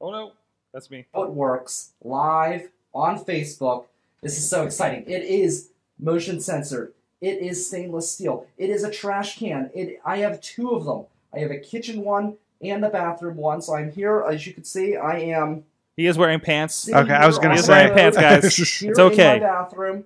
[0.00, 0.32] Oh no,
[0.72, 1.06] that's me.
[1.14, 3.86] how it works live on Facebook.
[4.20, 5.04] This is so exciting.
[5.06, 6.92] It is motion censored.
[7.20, 8.46] It is stainless steel.
[8.58, 9.70] It is a trash can.
[9.74, 11.04] It I have two of them.
[11.32, 13.62] I have a kitchen one and a bathroom one.
[13.62, 15.64] So I'm here, as you can see, I am.
[15.98, 16.76] He is wearing pants.
[16.76, 18.54] sitting Okay, I was gonna on He is the say- wearing pants, guys.
[18.56, 19.32] here It's in okay.
[19.32, 20.04] my bathroom.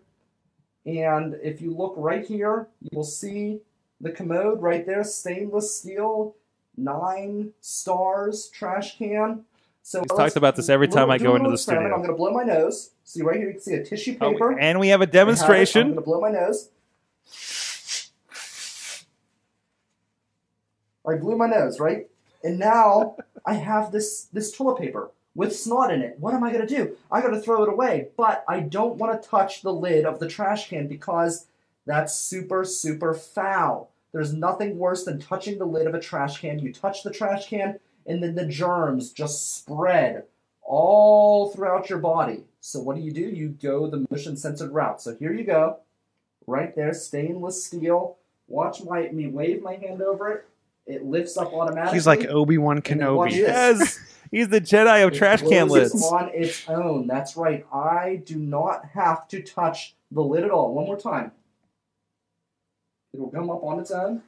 [0.87, 3.61] And if you look right here, you will see
[4.01, 6.35] the commode right there, stainless steel,
[6.79, 9.45] nine stars trash can.
[9.83, 11.83] So He's talked about this every time I go into the studio.
[11.85, 12.93] I'm going to blow my nose.
[13.05, 14.59] See right here, you can see a tissue Oh, paper.
[14.59, 15.19] and we have a I have it.
[15.21, 15.83] I'm demonstration.
[15.89, 16.71] going to blow my nose.
[21.07, 22.09] I blew my nose, right?
[22.43, 26.17] And now I have this this toilet paper with snot in it.
[26.19, 26.97] What am I going to do?
[27.11, 30.19] I got to throw it away, but I don't want to touch the lid of
[30.19, 31.47] the trash can because
[31.87, 33.91] that's super super foul.
[34.13, 36.59] There's nothing worse than touching the lid of a trash can.
[36.59, 40.25] You touch the trash can and then the germs just spread
[40.63, 42.45] all throughout your body.
[42.61, 43.23] So what do you do?
[43.23, 45.01] You go the motion censored route.
[45.01, 45.79] So here you go.
[46.47, 48.17] Right there, stainless steel.
[48.49, 50.49] Watch my me wave my hand over it.
[50.87, 51.97] It lifts up automatically.
[51.97, 53.37] He's like Obi Wan And then watch Kenobi.
[53.37, 53.99] Yes,
[54.33, 56.03] he's the Jedi of It trash can lids.
[56.05, 57.07] on its own.
[57.07, 57.65] That's right.
[57.73, 60.75] I do not have to touch the lid at all.
[60.75, 61.31] One more time.
[63.15, 64.23] It'll come up on its own.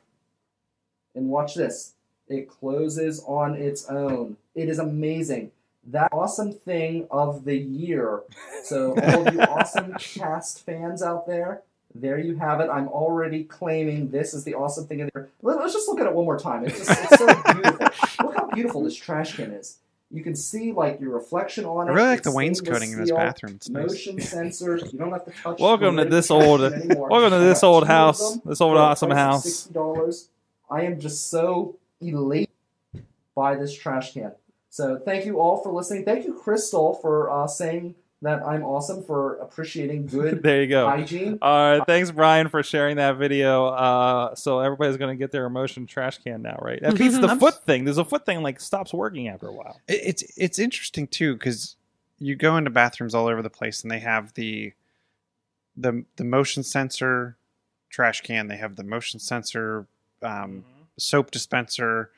[1.16, 1.94] And watch this.
[2.28, 4.36] It closes on its own.
[4.54, 5.50] It is amazing.
[5.86, 8.20] That awesome thing of the year.
[8.62, 11.60] So, all you awesome cast fans out there,
[11.94, 12.70] there you have it.
[12.70, 15.28] I'm already claiming this is the awesome thing of the year.
[15.42, 16.64] Let- Let's just look at it one more time.
[16.64, 18.26] It's, just, it's so beautiful.
[18.26, 19.76] Look how beautiful this trash can is.
[20.14, 21.90] You can see like your reflection on it.
[21.90, 23.56] I really like the wainscoting in this bathroom.
[23.56, 23.88] It's nice.
[23.88, 24.76] Motion sensor.
[24.76, 25.58] You don't have to touch.
[25.58, 27.08] Welcome to this old- anymore.
[27.08, 29.42] welcome to this old house, this old awesome house.
[29.42, 30.28] Sixty dollars.
[30.70, 32.48] I am just so elated
[33.34, 34.30] by this trash can.
[34.70, 36.04] So thank you all for listening.
[36.04, 40.88] Thank you, Crystal, for uh, saying that I'm awesome for appreciating good There you go.
[40.88, 41.38] hygiene.
[41.40, 43.66] All right, thanks Brian for sharing that video.
[43.66, 46.80] Uh, so everybody's gonna get their emotion trash can now, right?
[46.82, 47.84] That beats the foot thing.
[47.84, 49.80] There's a foot thing like stops working after a while.
[49.88, 51.76] It- It's it's interesting too because
[52.18, 54.72] you go into bathrooms all over the place and they have the
[55.76, 57.36] the the motion sensor
[57.90, 58.48] trash can.
[58.48, 59.86] They have the motion sensor
[60.22, 60.64] um,
[60.98, 62.10] soap dispenser,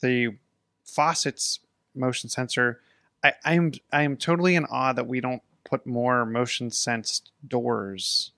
[0.00, 0.36] the
[0.84, 1.60] faucets
[1.94, 2.80] motion sensor.
[3.22, 8.32] I, I'm I am totally in awe that we don't put more motion sensed doors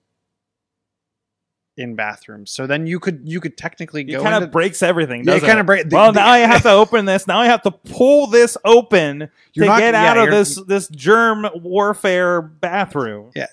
[1.75, 2.51] in bathrooms.
[2.51, 4.19] So then you could you could technically go.
[4.19, 5.23] It kind of breaks everything.
[5.23, 5.65] Yeah, it Doesn't kinda it?
[5.65, 7.25] break- the- well, the- now I have to open this.
[7.27, 10.87] Now I have to pull this open to not- get yeah, out of this this
[10.89, 13.31] germ warfare bathroom.
[13.35, 13.47] Yeah.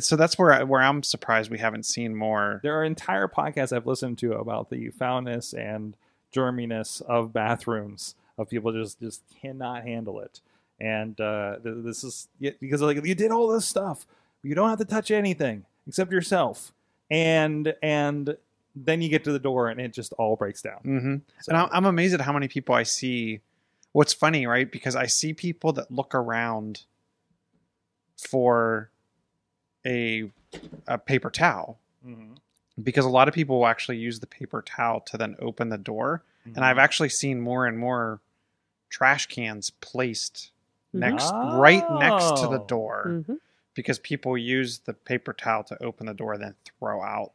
[0.00, 2.60] So that's where I, where I'm surprised we haven't seen more.
[2.62, 5.96] There are entire podcasts I've listened to about the foulness and
[6.32, 10.40] germiness of bathrooms of people just just cannot handle it.
[10.82, 12.28] And uh, th- this is
[12.60, 14.04] because like you did all this stuff,
[14.42, 16.72] you don't have to touch anything except yourself,
[17.10, 18.36] and and
[18.74, 20.78] then you get to the door and it just all breaks down.
[20.82, 23.40] hmm So- And I'm, amazed at how many people I see.
[23.92, 24.70] What's funny, right?
[24.72, 26.82] Because I see people that look around
[28.16, 28.90] for
[29.86, 30.30] a
[30.86, 32.36] a paper towel Mhm.
[32.82, 35.78] because a lot of people will actually use the paper towel to then open the
[35.78, 36.22] door.
[36.44, 36.64] And Mm-hmm.
[36.64, 38.20] I've actually seen more and more
[38.90, 40.50] trash cans placed
[40.92, 42.66] Next right next to the Oh.
[42.66, 43.38] door Mhm.
[43.74, 47.32] because people use the paper towel to open the door, then throw out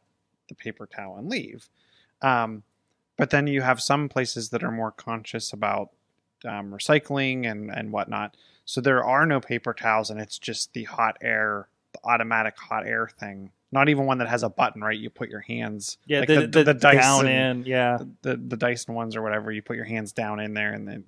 [0.48, 1.68] the paper towel and leave.
[2.22, 2.62] Um,
[3.16, 5.90] but then you have some places that are more conscious about
[6.44, 8.36] um, recycling and, and whatnot.
[8.64, 12.86] So there are no paper towels, and it's just the hot air, the automatic hot
[12.86, 13.50] air thing.
[13.72, 14.96] Not even one that has a button, right?
[14.96, 17.98] You put your hands, yeah, like the, the, down Dyson- in, yeah.
[18.22, 19.50] the, the Dyson ones or whatever.
[19.50, 21.04] You put your hands down in there, and then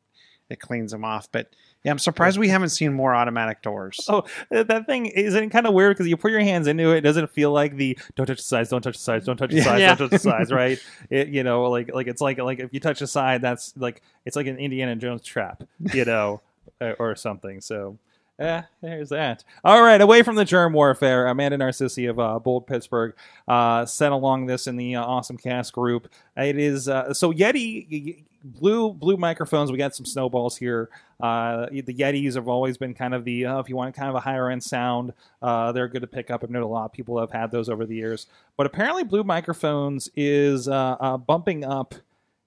[0.49, 1.31] it cleans them off.
[1.31, 1.51] But
[1.85, 4.05] yeah, I'm surprised we haven't seen more automatic doors.
[4.09, 6.99] Oh, Uh, that thing isn't kind of weird because you put your hands into it,
[6.99, 9.51] it doesn't feel like the don't touch the sides, don't touch the sides, don't touch
[9.51, 9.95] the sides, Yeah.
[9.95, 10.79] don't touch the sides, right?
[11.09, 14.03] It, you know, like like it's like like if you touch the side, that's like
[14.27, 15.63] it's like an Indiana Jones trap,
[15.95, 16.41] you know,
[16.81, 17.61] or, or something.
[17.61, 17.99] So.
[18.41, 19.45] Yeah, there's that.
[19.63, 23.13] All right, away from the germ warfare, Amanda Narcissi of uh, Bold Pittsburgh
[23.47, 26.09] uh, sent along this in the uh, Awesome Cast group.
[26.39, 29.71] It is uh, so Yeti blue blue microphones.
[29.71, 30.89] We got some snowballs here.
[31.21, 34.15] Uh, the Yetis have always been kind of the uh, if you want kind of
[34.15, 36.43] a higher end sound, they're good to pick up.
[36.43, 38.27] I've known a lot of people have had those over the years,
[38.57, 41.95] but apparently blue microphones is bumping up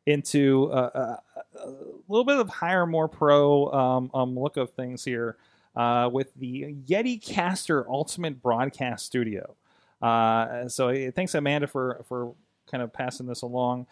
[0.08, 1.19] into a
[2.10, 5.38] little bit of higher, more pro um, um, look of things here
[5.75, 9.55] uh, with the Yeticaster Ultimate Broadcast Studio.
[10.01, 12.33] Uh, so uh, thanks Amanda for for
[12.69, 13.88] kind of passing this along.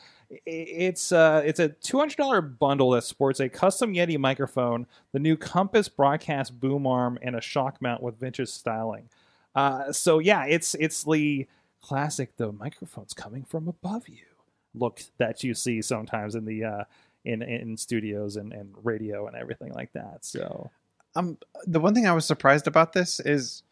[0.46, 5.20] It's uh, it's a two hundred dollar bundle that sports a custom Yeti microphone, the
[5.20, 9.10] new Compass broadcast boom arm, and a shock mount with vintage styling.
[9.56, 11.48] Uh, so yeah, it's it's the
[11.82, 14.26] classic the microphone's coming from above you
[14.74, 16.84] look that you see sometimes in the uh,
[17.26, 20.24] in in studios and, and radio and everything like that.
[20.24, 20.72] So
[21.16, 23.64] Um, the one thing I was surprised about this is,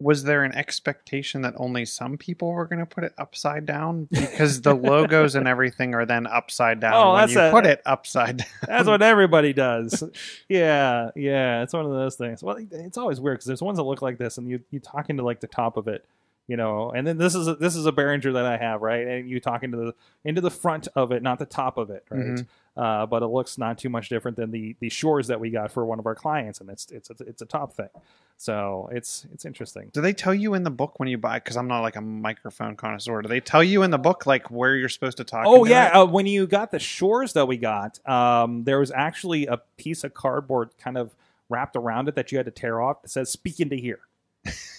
[0.00, 4.04] was there an expectation that only some people were going to put it upside down
[4.12, 7.82] because the logos and everything are then upside down Oh, when you a- put it
[7.84, 8.46] upside down?
[8.66, 10.04] that's what everybody does.
[10.48, 12.42] yeah, yeah, it's one of those things.
[12.44, 15.10] Well, it's always weird because there's ones that look like this, and you you talk
[15.10, 16.04] into like the top of it,
[16.48, 19.06] you know, and then this is a, this is a Behringer that I have, right?
[19.06, 22.04] And you talk into the into the front of it, not the top of it,
[22.10, 22.20] right?
[22.24, 22.46] Mhm.
[22.76, 25.70] Uh, but it looks not too much different than the the Shures that we got
[25.70, 27.88] for one of our clients, and it's it's it's, it's a top thing.
[28.36, 29.90] So it's it's interesting.
[29.92, 31.38] Do they tell you in the book when you buy?
[31.40, 33.20] Because I'm not like a microphone connoisseur.
[33.20, 35.44] Do they tell you in the book like where you're supposed to talk?
[35.46, 39.46] Oh yeah, uh, when you got the Shures that we got, um, there was actually
[39.46, 41.14] a piece of cardboard kind of
[41.50, 44.00] wrapped around it that you had to tear off that says "Speak into here."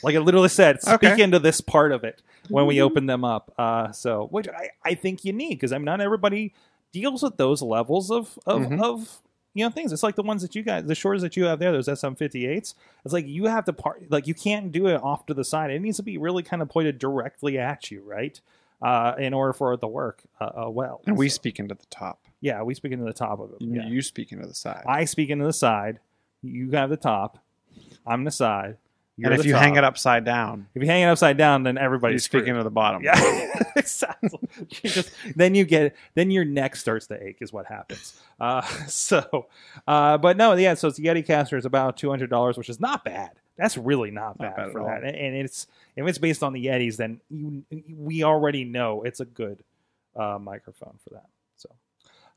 [0.04, 1.22] Like it literally said, "Speak Okay.
[1.22, 3.54] into this part of it" when we open them up.
[3.58, 6.54] Uh, so, which I, I think you need because I mean, not everybody
[6.92, 8.82] deals with those levels of of, Mhm.
[8.82, 9.22] of
[9.54, 9.92] you know things.
[9.92, 12.74] It's like the ones that you guys, the Shures that you have there, those SM58s.
[13.04, 15.70] It's like you have to part, like you can't do it off to the side.
[15.72, 18.40] It needs to be really kind of pointed directly at you, right?
[18.82, 21.02] uh, in order for it to work uh, uh, well.
[21.06, 22.18] And we So, speak into the top.
[22.40, 23.62] yeah, we speak into the top of it.
[23.62, 23.88] You, Yeah.
[23.88, 24.86] you speak into the side.
[24.88, 26.00] I speak into the side.
[26.42, 27.40] You have the top.
[28.08, 28.78] I'm the side.
[29.20, 31.64] You're and if the you hang it upside down, if you hang it upside down,
[31.64, 33.04] then everybody's speaking to the bottom.
[33.04, 33.20] Yeah,
[33.76, 34.40] exactly.
[34.82, 38.20] You just then you get then your neck starts to ache is what happens.
[38.40, 39.48] Uh, so,
[39.88, 40.74] uh, but no, yeah.
[40.74, 43.32] So it's Yeticaster is about two hundred dollars, which is not bad.
[43.58, 45.04] That's really not Not bad, bad for that.
[45.04, 47.64] And and it's if it's based on the Yetis, then you,
[47.94, 49.64] we already know it's a good
[50.16, 51.26] uh, microphone for that.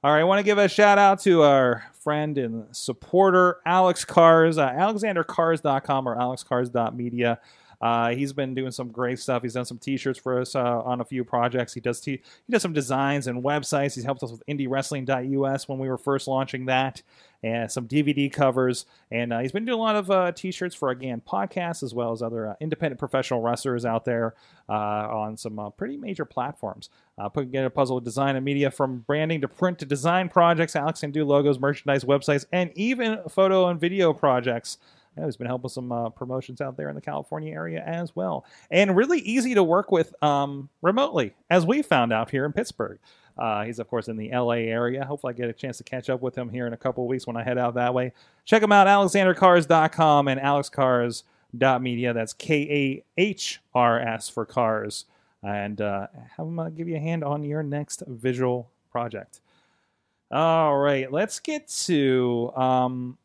[0.05, 4.05] All right, I want to give a shout out to our friend and supporter Alex
[4.05, 7.39] Kahrs, uh, AlexanderKahrs.com or AlexKahrs.media.
[7.83, 9.43] Uh, he's been doing some great stuff.
[9.43, 11.75] He's done some T-shirts for us uh, on a few projects.
[11.75, 13.97] He does t- he does some designs and websites.
[13.97, 17.03] He's helped us with IndieWrestling.us when we were first launching that,
[17.43, 18.87] and some DVD covers.
[19.11, 22.13] And uh, he's been doing a lot of uh, T-shirts for again podcasts as well
[22.13, 24.35] as other uh, independent professional wrestlers out there
[24.69, 26.89] uh, on some pretty major platforms.
[27.19, 30.29] Uh, put together a puzzle of design and media from branding to print to design
[30.29, 30.77] projects.
[30.77, 34.79] Alex can do logos, merchandise, websites, and even photo and video projects.
[35.17, 38.47] Know he's been helping some uh, promotions out there in the California area as well,
[38.71, 42.99] and really easy to work with um, remotely, as we found out here in Pittsburgh.
[43.37, 45.05] Uh, he's of course in the LA area.
[45.05, 47.27] Hopefully, I get a chance to catch up with him here in a couple weeks
[47.27, 48.13] when I head out that way.
[48.45, 52.15] Check him out, AlexanderKahrs.com and AlexKahrs.media.
[52.15, 52.63] That's K
[53.17, 55.05] A H R S for Kahrs,
[55.43, 56.07] and uh,
[56.37, 59.41] have him uh, give you a hand on your next visual project.
[60.31, 63.19] All right, let's get to um,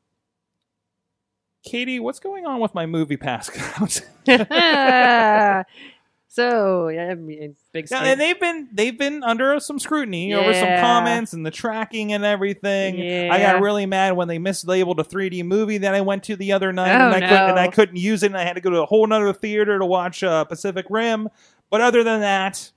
[1.64, 2.00] Katie.
[2.00, 4.02] What's going on with my MoviePass account?
[6.28, 7.88] so yeah, I mean, big.
[7.90, 12.14] Yeah, and they've been they've been under some scrutiny over some comments and the tracking
[12.14, 13.00] and everything.
[13.32, 16.52] I got really mad when they mislabeled a 3D movie that I went to the
[16.52, 18.62] other night, Oh, and I couldn't and I couldn't use it, and I had to
[18.62, 21.30] go to a whole nother theater to watch uh, Pacific Rim.
[21.70, 22.72] But other than that,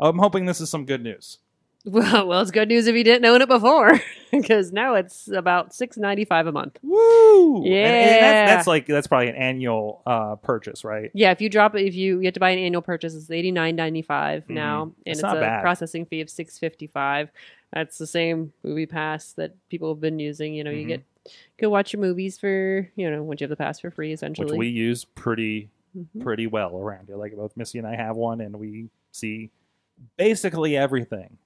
[0.00, 1.38] I'm hoping this is some good news.
[1.90, 5.72] Well, well, it's good news if you didn't own it before, because now it's about
[5.74, 6.78] six ninety five a month.
[6.82, 7.56] Woo!
[7.58, 8.20] And- and Yeah.
[8.20, 11.10] that's, that's like that's probably an annual uh, purchase, right?
[11.14, 13.30] Yeah, if you drop it, if you, you have to buy an annual purchase, it's
[13.30, 14.50] eighty nine ninety five Mhm.
[14.54, 15.62] now, and It's a bad.
[15.62, 17.30] processing fee of six fifty five.
[17.72, 20.54] That's the same MoviePass that people have been using.
[20.54, 20.80] You know, Mhm.
[20.80, 21.02] you get
[21.60, 24.46] go watch your movies for you know once you have the pass for free, essentially.
[24.52, 26.22] Which we use pretty Mhm.
[26.22, 27.16] pretty well around here.
[27.16, 29.50] Like both Missy and I have one, and we see
[30.16, 31.38] basically everything.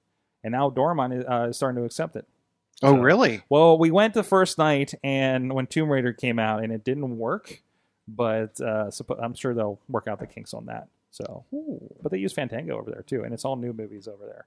[0.43, 2.25] And now Dormont is, uh, is starting to accept it.
[2.81, 3.41] Oh, So- really?
[3.49, 7.17] Well, we went the first night, and when Tomb Raider came out, and it didn't
[7.17, 7.61] work,
[8.07, 8.91] but uh,
[9.21, 10.87] I'm sure they'll work out the kinks on that.
[11.11, 11.45] So,
[12.01, 14.45] but they use Fandango over there too, and it's all new movies over there.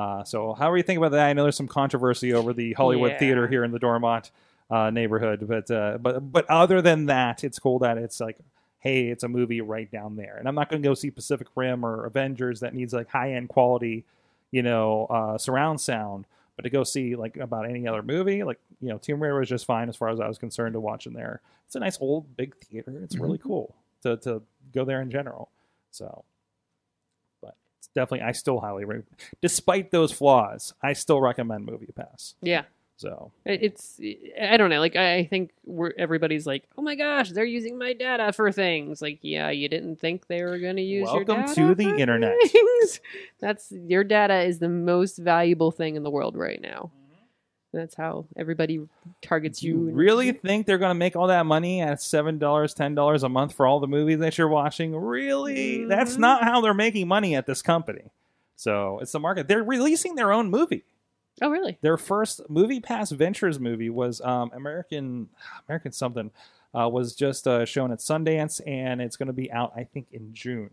[0.00, 1.26] Uh, so, how are you thinking about that?
[1.26, 3.18] I know there's some controversy over the Hollywood Yeah.
[3.18, 4.30] theater here in the Dormont
[4.70, 8.38] uh, neighborhood, but uh, but but other than that, it's cool that it's like,
[8.78, 11.48] hey, it's a movie right down there, and I'm not going to go see Pacific
[11.56, 14.04] Rim or Avengers that needs like high end quality,
[14.54, 16.26] you know, uh, surround sound.
[16.54, 19.48] But to go see like about any other movie, like you know, Tomb Raider was
[19.48, 21.40] just fine as far as I was concerned to watch in there.
[21.66, 23.00] It's a nice old big theater.
[23.02, 24.42] It's really cool to to
[24.72, 25.50] go there in general.
[25.90, 26.24] So,
[27.42, 29.02] but it's definitely I still highly, re-
[29.42, 32.34] despite those flaws, I still recommend MoviePass.
[32.40, 32.62] yeah,
[32.96, 34.00] So it's
[34.40, 34.78] I don't know.
[34.78, 39.02] Like I think we're everybody's like, oh my gosh, they're using my data for things.
[39.02, 41.88] Like, yeah, you didn't think they were going to use your Welcome data to the
[41.98, 42.36] internet.
[42.46, 43.00] things?
[43.40, 46.92] That's your data is the most valuable thing in the world right now.
[47.72, 48.86] That's how everybody
[49.20, 49.94] targets do you you.
[49.94, 53.28] really think they're going to make all that money at seven dollars, ten dollars a
[53.28, 54.94] month for all the movies that you're watching?
[54.94, 55.84] Really?
[55.84, 56.20] That's Mhm.
[56.20, 58.04] not how they're making money at this company.
[58.54, 59.48] So it's the market.
[59.48, 60.84] They're releasing their own movie.
[61.42, 61.78] Oh, really?
[61.80, 65.28] Their first MoviePass Ventures movie was um, American
[65.68, 66.30] American something
[66.74, 70.06] uh, was just uh, shown at Sundance, and it's going to be out I think
[70.12, 70.70] in June.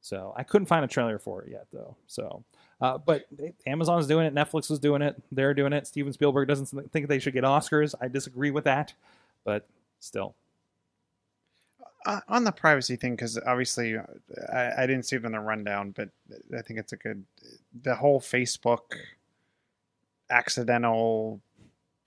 [0.00, 1.94] So I couldn't find a trailer for it yet though.
[2.06, 2.42] So,
[2.80, 5.86] uh, but they- Amazon's doing it, Netflix is doing it, they're doing it.
[5.86, 7.94] Steven Spielberg doesn't think they should get Oscars.
[8.00, 8.94] I disagree with that,
[9.44, 9.66] but
[10.00, 10.34] still,
[12.06, 14.02] Uh, on the privacy thing, because obviously uh,
[14.52, 16.08] I, I didn't see it in the rundown, but
[16.56, 17.22] I think it's a good.
[17.82, 18.80] The whole Facebook
[20.30, 21.40] accidental.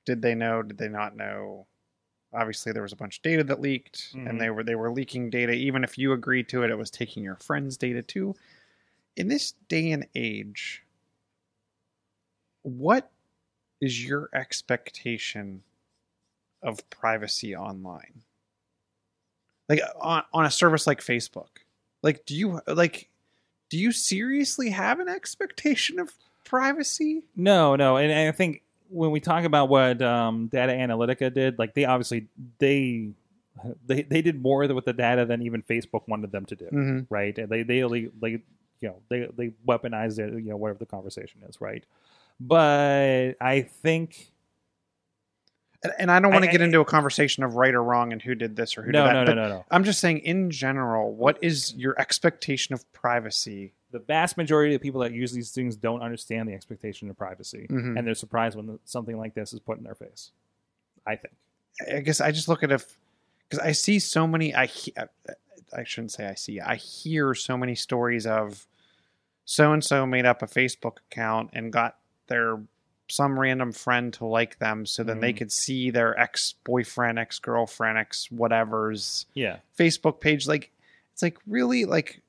[0.05, 0.61] Did they know?
[0.63, 1.67] Did they not know?
[2.33, 4.29] Obviously, there was a bunch of data that leaked, Mhm.
[4.29, 5.53] and they were they were leaking data.
[5.53, 8.35] Even if you agreed to it, it was taking your friends' data too.
[9.15, 10.83] In this day and age,
[12.63, 13.11] what
[13.81, 15.63] is your expectation
[16.61, 18.23] of privacy online?
[19.69, 21.47] like on, on a service like facebook
[22.01, 23.09] like do you like
[23.69, 26.11] do you seriously have an expectation of
[26.43, 31.33] privacy No, no, and, and I think when we talk about what um, Data Analytica
[31.33, 32.27] did, like they obviously
[32.59, 33.11] they
[33.85, 36.99] they they did more with the data than even Facebook wanted them to do, mm-hmm.
[37.09, 37.37] right?
[37.37, 38.41] And they they like you
[38.83, 41.85] you know they they weaponized it you know whatever the conversation is right
[42.39, 44.32] but i think
[45.99, 48.35] And, I don't want to get into a conversation of right or wrong and who
[48.35, 49.13] did this or who no did that.
[49.13, 52.91] no no but no no I'm just saying, in general, what is your expectation of
[52.93, 53.73] privacy?
[53.91, 57.67] the vast majority of people that use these things don't understand the expectation of privacy
[57.69, 57.95] Mhm.
[57.95, 60.31] and they're surprised when something like this is put in their face
[61.05, 61.33] i think
[61.91, 62.97] I guess I just look at if
[63.49, 64.53] because I see so many.
[64.55, 64.93] I he-
[65.75, 66.59] I shouldn't say I see.
[66.59, 68.67] I hear so many stories of
[69.45, 72.59] so and so made up a Facebook account and got their
[73.09, 75.37] some random friend to like them so then they Mhm.
[75.37, 80.47] could see their ex boyfriend, ex girlfriend, ex whatever's yeah Facebook page.
[80.47, 80.71] Like
[81.13, 82.21] it's like really like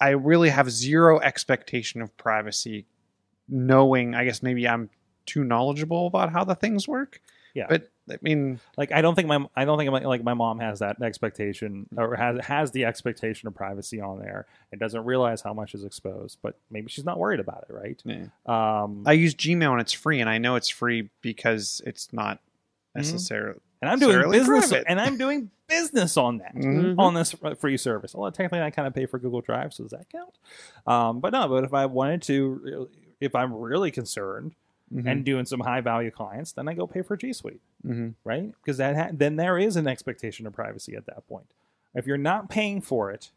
[0.00, 2.84] I really have zero expectation of privacy,
[3.48, 4.90] knowing I guess maybe I'm
[5.26, 7.20] too knowledgeable about how the things work.
[7.54, 7.66] Yeah.
[7.68, 8.60] but I mean.
[8.76, 11.86] like I don't think my I don't think my, like my mom has that expectation
[11.96, 15.84] or has has the expectation of privacy on there and doesn't realize how much is
[15.84, 16.38] exposed.
[16.42, 18.02] But maybe she's not worried about it, right?
[18.04, 18.26] Yeah.
[18.46, 22.40] Um, I use Gmail and it's free, and I know it's free because it's not
[22.96, 23.00] Mm-hmm.
[23.10, 23.58] necessarily.
[23.82, 24.84] and I'm doing business, private.
[24.88, 26.94] and I'm doing business on that Mhm.
[26.94, 26.98] Mhm.
[27.00, 28.14] on this free service.
[28.14, 30.30] Well, technically, I kind of pay for Google Drive, so does that count?
[30.86, 32.88] Um, but no, but if I wanted to,
[33.20, 34.54] if I'm really concerned
[34.94, 35.10] Mhm.
[35.10, 37.60] and doing some high value clients, then I go pay for G Suite.
[37.84, 38.14] Mhm.
[38.24, 38.52] right?
[38.62, 41.46] Because that ha- then there is an expectation of privacy at that point.
[41.94, 43.30] If you're not paying for it,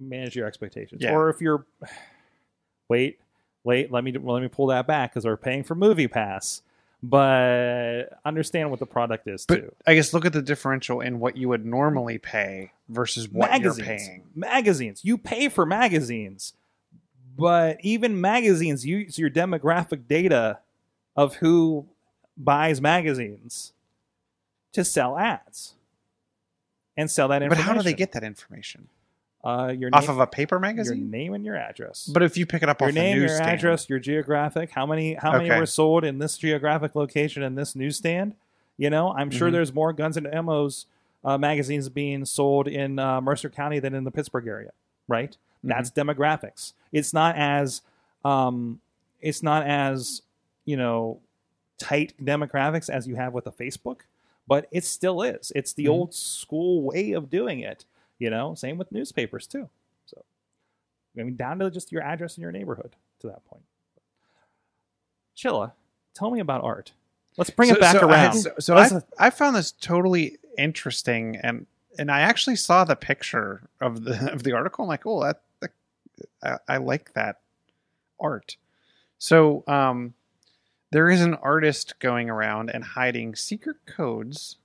[0.00, 1.02] manage your expectations.
[1.02, 1.12] Yeah.
[1.12, 1.66] Or if you're
[2.88, 3.18] wait,
[3.64, 6.62] wait, let me let me pull that back because we're paying for MoviePass,
[7.02, 9.74] but understand what the product is But too.
[9.86, 13.78] I guess look at the differential in what you would normally pay versus what magazines,
[13.88, 14.22] you're paying.
[14.34, 15.04] magazines.
[15.04, 16.54] You pay for magazines,
[17.36, 20.58] but even magazines use your demographic data
[21.16, 21.86] of who
[22.38, 23.72] buys magazines
[24.72, 25.74] to sell ads
[26.96, 27.48] and sell that information.
[27.48, 27.76] But information.
[27.76, 28.88] how do they get that information?
[29.44, 30.84] uh, your Off name, of a paper magazine?
[30.98, 31.10] your magazine?
[31.10, 32.10] name and your address?
[32.12, 34.70] But if you pick it up your off name, a your newsstand, address, your geographic.
[34.70, 35.14] How many?
[35.14, 35.58] How many Okay.
[35.58, 38.34] were sold in this geographic location in this newsstand?
[38.76, 39.52] You know, I'm sure Mhm.
[39.52, 40.86] there's more Guns and Ammo's
[41.24, 44.70] uh, magazines being sold in uh, Mercer County than in the Pittsburgh area,
[45.08, 45.30] right?
[45.30, 45.68] Mm-hmm.
[45.68, 46.72] That's demographics.
[46.92, 47.82] It's not as,
[48.24, 48.80] um,
[49.20, 50.22] it's not as
[50.64, 51.20] you know,
[51.78, 54.00] tight demographics as you have with a Facebook,
[54.46, 55.52] but it still is.
[55.54, 55.90] It's the Mhm.
[55.90, 57.84] old school way of doing it.
[58.18, 59.68] You know, same with newspapers too.
[60.06, 60.24] So,
[61.18, 63.62] I mean, down to just your address in your neighborhood to that point.
[65.36, 65.72] Chilla,
[66.14, 66.92] tell me about art.
[67.36, 68.34] Let's bring it back so I- around.
[68.34, 71.66] so so I, I found this totally interesting, and
[71.98, 74.84] and I actually saw the picture of the of the article.
[74.84, 75.70] I'm like, oh, that, that
[76.42, 77.40] I, I like that
[78.18, 78.56] art.
[79.18, 80.14] So um,
[80.90, 84.56] there is an artist going around and hiding secret codes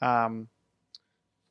[0.00, 0.48] um,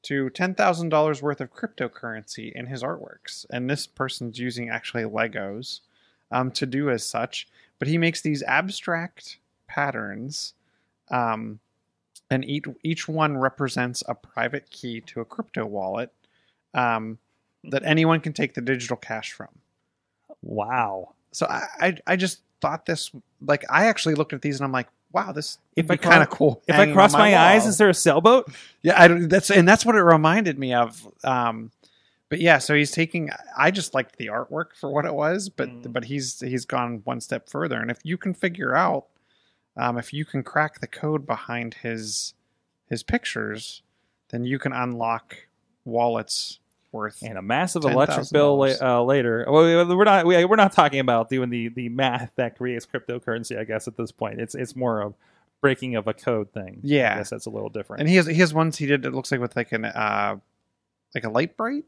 [0.04, 5.04] to ten thousand dollars worth of cryptocurrency in his artworks, and this person's using actually
[5.04, 5.82] Legos
[6.32, 7.48] um, to do as such.
[7.80, 10.54] But he makes these abstract patterns
[11.10, 11.60] um,
[12.32, 16.12] and each each one represents a private key to a crypto wallet
[16.74, 17.20] um,
[17.66, 19.50] that anyone can take the digital cash from.
[20.42, 21.14] wow.
[21.34, 24.72] So I, I I just thought this like I actually looked at these and I'm
[24.72, 26.62] like, wow, this If I I kind of cool.
[26.68, 28.52] If I cross on my, eyes, is there a sailboat?
[28.82, 31.06] yeah, I don't, that's and that's what it reminded me of.
[31.24, 31.72] Um,
[32.30, 33.30] but yeah, so he's taking.
[33.58, 35.92] I just liked the artwork for what it was, but Mm.
[35.92, 37.78] but he's he's gone one step further.
[37.82, 39.08] And if you can figure out,
[39.76, 42.34] um, if you can crack the code behind his
[42.88, 43.82] his pictures,
[44.30, 45.36] then you can unlock
[45.84, 46.60] wallets
[46.92, 47.22] worth.
[47.24, 49.46] and a massive electric bill la- uh, later.
[49.48, 52.86] Well, we- we're not we, we're not talking about doing the the math that creates
[52.86, 53.58] cryptocurrency.
[53.58, 55.14] I guess at this point, it's it's more of
[55.62, 56.80] breaking of a code thing.
[56.84, 57.14] Yeah.
[57.14, 58.02] I guess that's a little different.
[58.02, 59.06] And he has he has ones he did.
[59.06, 60.38] It looks like with like an uh,
[61.14, 61.86] like a Lite-Brite.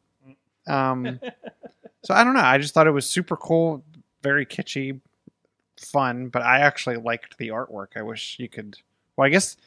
[0.67, 1.19] Um,
[2.03, 2.41] so I don't know.
[2.41, 3.83] I just thought it was super cool,
[4.21, 4.99] very kitschy,
[5.79, 6.27] fun.
[6.29, 7.95] But I actually liked the artwork.
[7.95, 8.77] I wish you could.
[9.17, 9.57] Well, I guess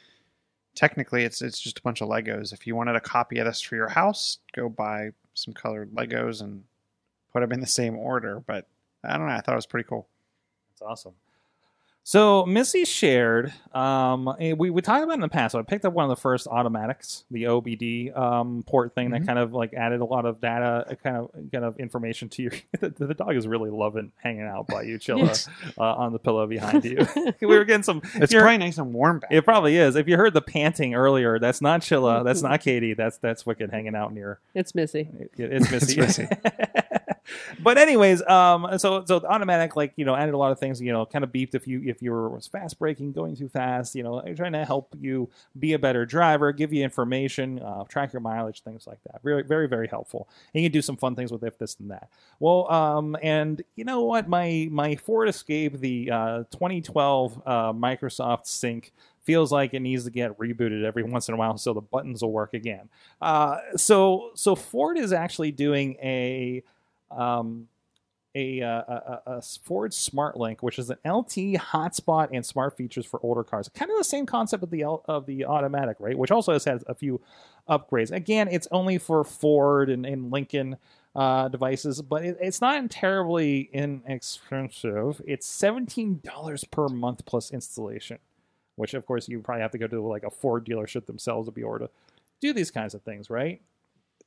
[0.75, 2.53] technically it's it's just a bunch of Legos.
[2.53, 6.41] If you wanted a copy of this for your house, go buy some colored Legos
[6.41, 6.63] and
[7.31, 8.39] put them in the same order.
[8.39, 8.67] But
[9.03, 9.33] I don't know.
[9.33, 10.07] I thought it was pretty cool.
[10.71, 11.13] That's awesome.
[12.07, 13.51] So Missy shared.
[13.73, 15.51] Um, we we talked about it in the past.
[15.51, 19.23] So I picked up one of the first automatics, the OBD um, port thing that
[19.23, 19.25] Mhm.
[19.27, 22.43] kind of like added a lot of data, uh, kind of kind of information to
[22.43, 22.51] your.
[22.79, 26.47] the, the dog is really loving hanging out by you, Chilla, uh, on the pillow
[26.47, 27.05] behind you.
[27.41, 28.01] we were getting some.
[28.15, 29.33] It's probably nice and warm back.
[29.33, 29.97] It probably is.
[29.97, 32.23] If you heard the panting earlier, that's not Chilla.
[32.23, 32.93] That's not Katie.
[32.93, 34.39] That's that's Wicked hanging out near.
[34.55, 35.09] It's Missy.
[35.19, 35.99] It, it's Missy.
[35.99, 36.27] Missy.
[37.59, 40.81] but anyways, um, so so automatic like you know added a lot of things.
[40.81, 43.95] You know, kind of beeped if you if you were fast braking, going too fast.
[43.95, 48.13] You know, trying to help you be a better driver, give you information, uh, track
[48.13, 49.21] your mileage, things like that.
[49.23, 50.27] Very very very helpful.
[50.53, 52.09] And you can do some fun things with if this and that.
[52.39, 58.47] Well, um, and you know what, my my Ford Escape, the uh, 2012 uh, Microsoft
[58.47, 58.93] Sync
[59.27, 62.21] feels like it needs to get rebooted every once in a while so the buttons
[62.21, 62.87] will work again.
[63.21, 66.63] Uh, so so Ford is actually doing a
[67.11, 67.67] um,
[68.35, 73.19] a, uh, a, a- Ford SmartLink, which is an LTE hotspot and smart features for
[73.23, 73.69] older cars.
[73.73, 76.17] Kind of the same concept of the L, of the automatic, right?
[76.17, 77.19] Which also has had a few
[77.67, 78.11] upgrades.
[78.11, 80.77] Again, it's only for Ford and, and Lincoln
[81.15, 85.21] uh, devices, but it, it's not terribly inexpensive.
[85.25, 88.19] It's seventeen dollars per month plus installation,
[88.75, 91.51] which of course you probably have to go to like a Ford dealership themselves to
[91.51, 91.89] be able to
[92.39, 93.61] do these kinds of things, right?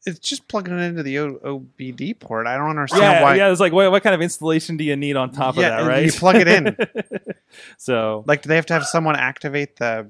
[0.06, 1.38] It's just plugging it into the o-
[1.78, 2.46] OBD port.
[2.46, 3.34] I don't understand Yeah, why.
[3.36, 3.50] yeah.
[3.50, 5.90] It's like, what, what kind of installation do you need on top Yeah, of that,
[5.90, 6.04] right?
[6.06, 6.74] you plug it in.
[7.76, 10.08] so, Like, do they have to have someone activate the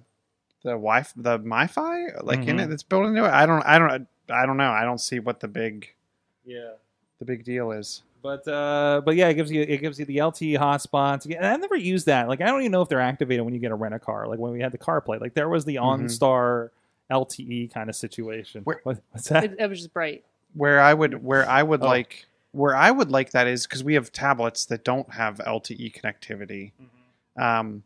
[0.63, 2.65] the Wi the MiFi like in Mhm.
[2.65, 3.31] it that's built into it?
[3.31, 3.63] I don't.
[3.63, 4.07] I don't.
[4.31, 4.71] I don't know.
[4.71, 5.93] I don't see what the big
[6.45, 6.73] yeah.
[7.19, 8.03] the big deal is.
[8.23, 11.25] But uh, but yeah, it gives you it gives you the LTE hotspots.
[11.35, 12.29] And I've never used that.
[12.29, 14.29] Like I don't even know if they're activated when you get a rent a car.
[14.29, 16.03] Like when we had the CarPlay, like there was the Mhm.
[16.05, 16.69] OnStar
[17.11, 18.63] LTE kind of situation.
[18.65, 19.45] Where- What, what's that?
[19.45, 20.25] It, it was just bright.
[20.55, 21.87] Where I would where I would Oh.
[21.87, 25.95] like where I would like that is because we have tablets that don't have LTE
[25.95, 26.73] connectivity.
[27.37, 27.85] Um,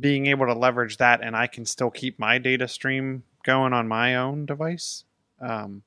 [0.00, 3.86] being able to leverage that, and I can still keep my data stream going on
[3.86, 5.04] my own device.
[5.40, 5.82] Um,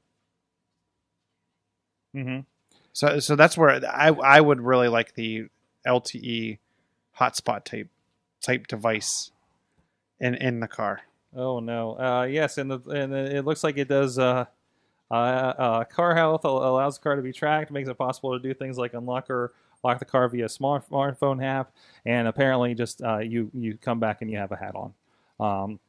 [2.13, 2.39] hmm
[2.93, 5.47] So so that's where I I would really like the
[5.87, 6.59] LTE
[7.19, 7.89] hotspot type
[8.41, 9.31] type device
[10.19, 11.01] in in the car.
[11.35, 11.93] Oh no.
[11.99, 14.17] Uh, yes, and the and it looks like it does.
[14.17, 14.45] Uh,
[15.11, 18.53] uh, uh, car health allows the car to be tracked, makes it possible to do
[18.53, 19.53] things like unlock or
[19.83, 21.71] lock the car via smart smartphone app,
[22.05, 24.93] and apparently just uh, you you come back and you have a hat on.
[25.39, 25.79] Um,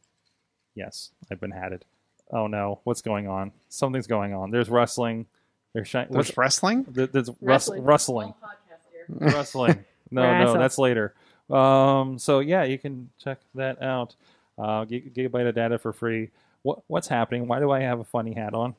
[0.74, 1.84] yes, I've been hatted.
[2.32, 3.52] Oh no, what's going on?
[3.68, 4.50] Something's going on.
[4.50, 5.26] There's rustling.
[5.72, 6.84] There's shi- what's, There's wrestling.
[6.88, 7.84] there- there's rus- Wrestling.
[7.84, 8.34] rustling.
[9.08, 9.84] Rustling.
[10.10, 11.14] No, no, that's later.
[11.50, 14.14] Um, so yeah, you can check that out.
[14.58, 16.30] Uh, gig- gigabyte of data for free.
[16.62, 17.46] What what's happening?
[17.48, 18.74] Why do I have a funny hat on?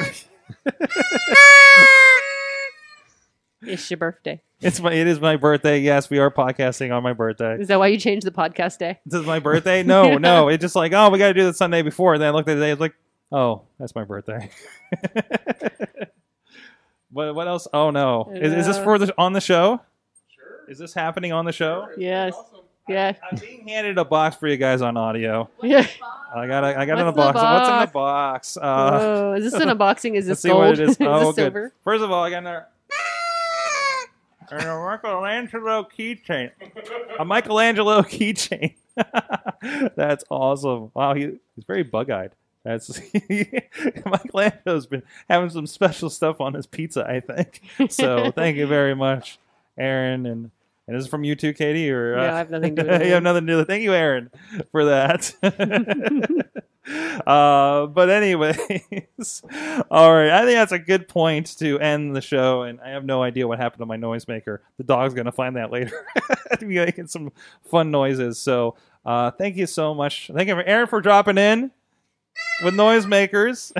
[3.62, 4.40] It's your birthday.
[4.60, 5.80] It's my it is my birthday.
[5.80, 7.60] Yes, we are podcasting on my birthday.
[7.60, 9.00] Is that why you changed the podcast day?
[9.04, 9.82] This is my birthday.
[9.82, 10.48] No, no.
[10.48, 12.14] It's just like oh, we got to do this Sunday before.
[12.14, 12.70] And then I looked at the day.
[12.70, 12.94] It's like
[13.32, 14.50] oh, that's my birthday.
[17.10, 17.66] what what else?
[17.72, 19.80] Oh no, is, is this for the on the show?
[20.34, 20.70] Sure.
[20.70, 21.88] Is this happening on the show?
[21.96, 22.34] Yes.
[22.88, 23.12] Yeah.
[23.30, 25.48] I'm being handed a box for you guys on audio.
[25.62, 25.86] Yeah.
[26.34, 27.34] I got a, I got in a What's in the box.
[27.34, 28.56] What's in the box?
[28.56, 29.34] Uh, Whoa.
[29.34, 30.14] Is this an unboxing?
[30.16, 30.60] Is let's this see gold?
[30.60, 30.96] what it is.
[31.00, 31.34] Oh, this good.
[31.36, 31.72] silver?
[31.84, 32.66] First of all, I got another.
[34.50, 36.50] And a Michelangelo keychain.
[37.18, 38.74] A Michelangelo keychain.
[39.94, 40.90] That's awesome.
[40.94, 42.32] Wow, he, he's very bug eyed.
[42.64, 47.60] That's Michelangelo's been having some special stuff on his pizza, I think.
[47.90, 49.38] So thank you very much,
[49.78, 50.26] Aaron.
[50.26, 50.50] And
[50.88, 51.90] and this is from you too, Katie.
[51.90, 53.68] Or No, uh, I have nothing to do with you have nothing to do with
[53.68, 53.72] it.
[53.72, 54.30] Thank you, Aaron,
[54.72, 55.34] for that.
[57.26, 59.42] uh, but anyways,
[59.90, 60.30] all right.
[60.30, 62.62] I think that's a good point to end the show.
[62.62, 64.60] And I have no idea what happened to my noisemaker.
[64.78, 66.06] The dog's gonna find that later.
[66.58, 67.32] to be making some
[67.70, 68.38] fun noises.
[68.38, 70.30] So uh, thank you so much.
[70.34, 71.70] Thank you, for Aaron, for dropping in
[72.64, 73.72] with noisemakers.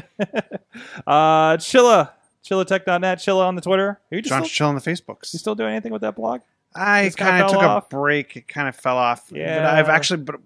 [1.06, 2.10] uh, Chilla,
[2.44, 3.88] chillatech.net, Chilla on the Twitter.
[3.88, 5.32] Are you just John's still, chilling the Facebooks.
[5.32, 6.42] you still doing anything with that blog?
[6.74, 7.86] I kinda kind of fell took off?
[7.86, 8.36] a break.
[8.36, 9.30] It kind of fell off.
[9.32, 9.58] Yeah.
[9.58, 10.36] But I've actually, but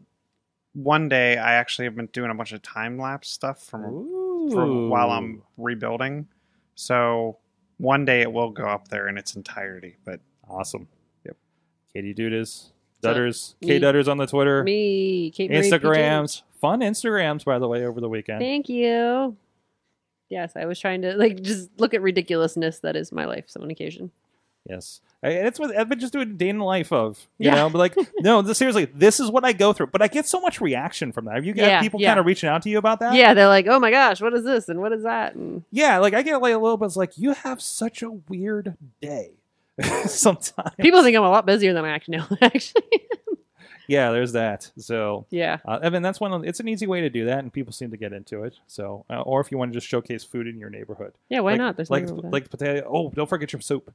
[0.74, 4.88] one day I actually have been doing a bunch of time lapse stuff from, from
[4.88, 6.28] while I'm rebuilding.
[6.74, 7.38] So
[7.78, 9.96] one day it will go up there in its entirety.
[10.04, 10.88] But Awesome.
[11.24, 11.36] Yep.
[11.94, 12.70] Katie Dudas,
[13.02, 17.68] So, Dudas, K Dudas on the Twitter, Me, Kate Marie Instagrams, fun Instagrams by the
[17.68, 18.40] way over the weekend.
[18.40, 19.36] Thank you.
[20.28, 23.70] Yes, I was trying to like just look at ridiculousness that is my life on
[23.70, 24.10] occasion.
[24.68, 27.18] Yes, And it's what I've been just doing day in the life of.
[27.38, 27.54] You Yeah.
[27.56, 29.88] know, but like no, this, seriously, this is what I go through.
[29.88, 31.34] But I get so much reaction from that.
[31.34, 32.10] Have you got Yeah, people yeah.
[32.10, 33.14] kind of reaching out to you about that?
[33.14, 35.98] Yeah, they're like, "Oh my gosh, what is this and what is that?" And yeah.
[35.98, 36.86] Like I get like a little bit.
[36.86, 39.32] It's like you have such a weird day.
[40.06, 42.26] Sometimes people think I'm a lot busier than I actually know.
[42.40, 42.82] Actually,
[43.88, 44.70] yeah, there's that.
[44.78, 46.32] So yeah, Uh, Evan, that's one.
[46.32, 48.54] Of, it's an easy way to do that, and people seem to get into it.
[48.68, 51.40] So, uh, or if you want to just showcase food in your neighborhood, yeah.
[51.40, 51.76] Why like, not?
[51.76, 52.86] There's like like potato.
[52.88, 53.92] Oh, don't forget your soup.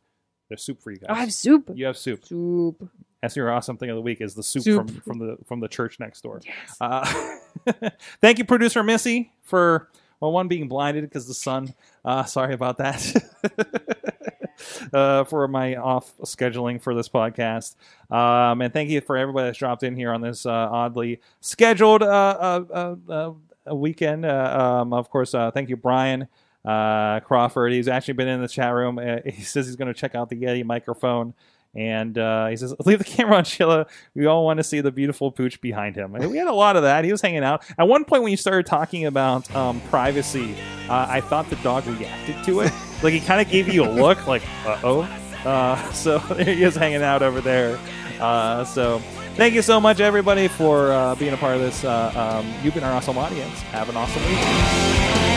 [0.49, 1.09] There's soup for you guys.
[1.09, 1.69] I have soup.
[1.73, 2.25] you have soup.
[2.25, 2.89] Soup.
[3.21, 4.87] That's your awesome thing of the week is the soup, Soup.
[4.89, 6.39] from from the from the church next door.
[6.45, 6.77] Yes.
[6.79, 7.89] Uh,
[8.21, 9.89] thank you, producer Missy, for
[10.19, 11.73] Well, one being blinded because the sun.
[12.05, 13.03] Uh, sorry about that.
[14.93, 17.75] uh, for my off scheduling for this podcast.
[18.11, 22.03] Um, and thank you for everybody that's dropped in here on this uh, oddly scheduled
[22.03, 23.31] uh, uh, uh,
[23.69, 24.25] uh, weekend.
[24.25, 26.27] Uh, um, of course, uh, thank you, Brian
[26.67, 27.71] uh, Crawford.
[27.71, 28.99] He's actually been in the chat room.
[28.99, 31.33] Uh, he says he's going to check out the Yeti microphone.
[31.75, 33.87] And uh, he says, "Leave the camera on Chilla.
[34.15, 36.75] We all want to see the beautiful pooch behind him." And we had a lot
[36.75, 37.05] of that.
[37.05, 37.63] He was hanging out.
[37.77, 40.55] At one point, when you started talking about um, privacy,
[40.89, 42.71] uh, I thought the dog reacted to it.
[43.03, 46.75] like he kind of gave you a look, like "Uh oh." So there he is
[46.75, 47.79] hanging out over there.
[48.19, 48.99] Uh, so
[49.35, 51.83] thank you so much, everybody, for uh, being a part of this.
[51.83, 53.61] Uh, um, you've been our awesome audience.
[53.61, 55.36] Have an awesome week.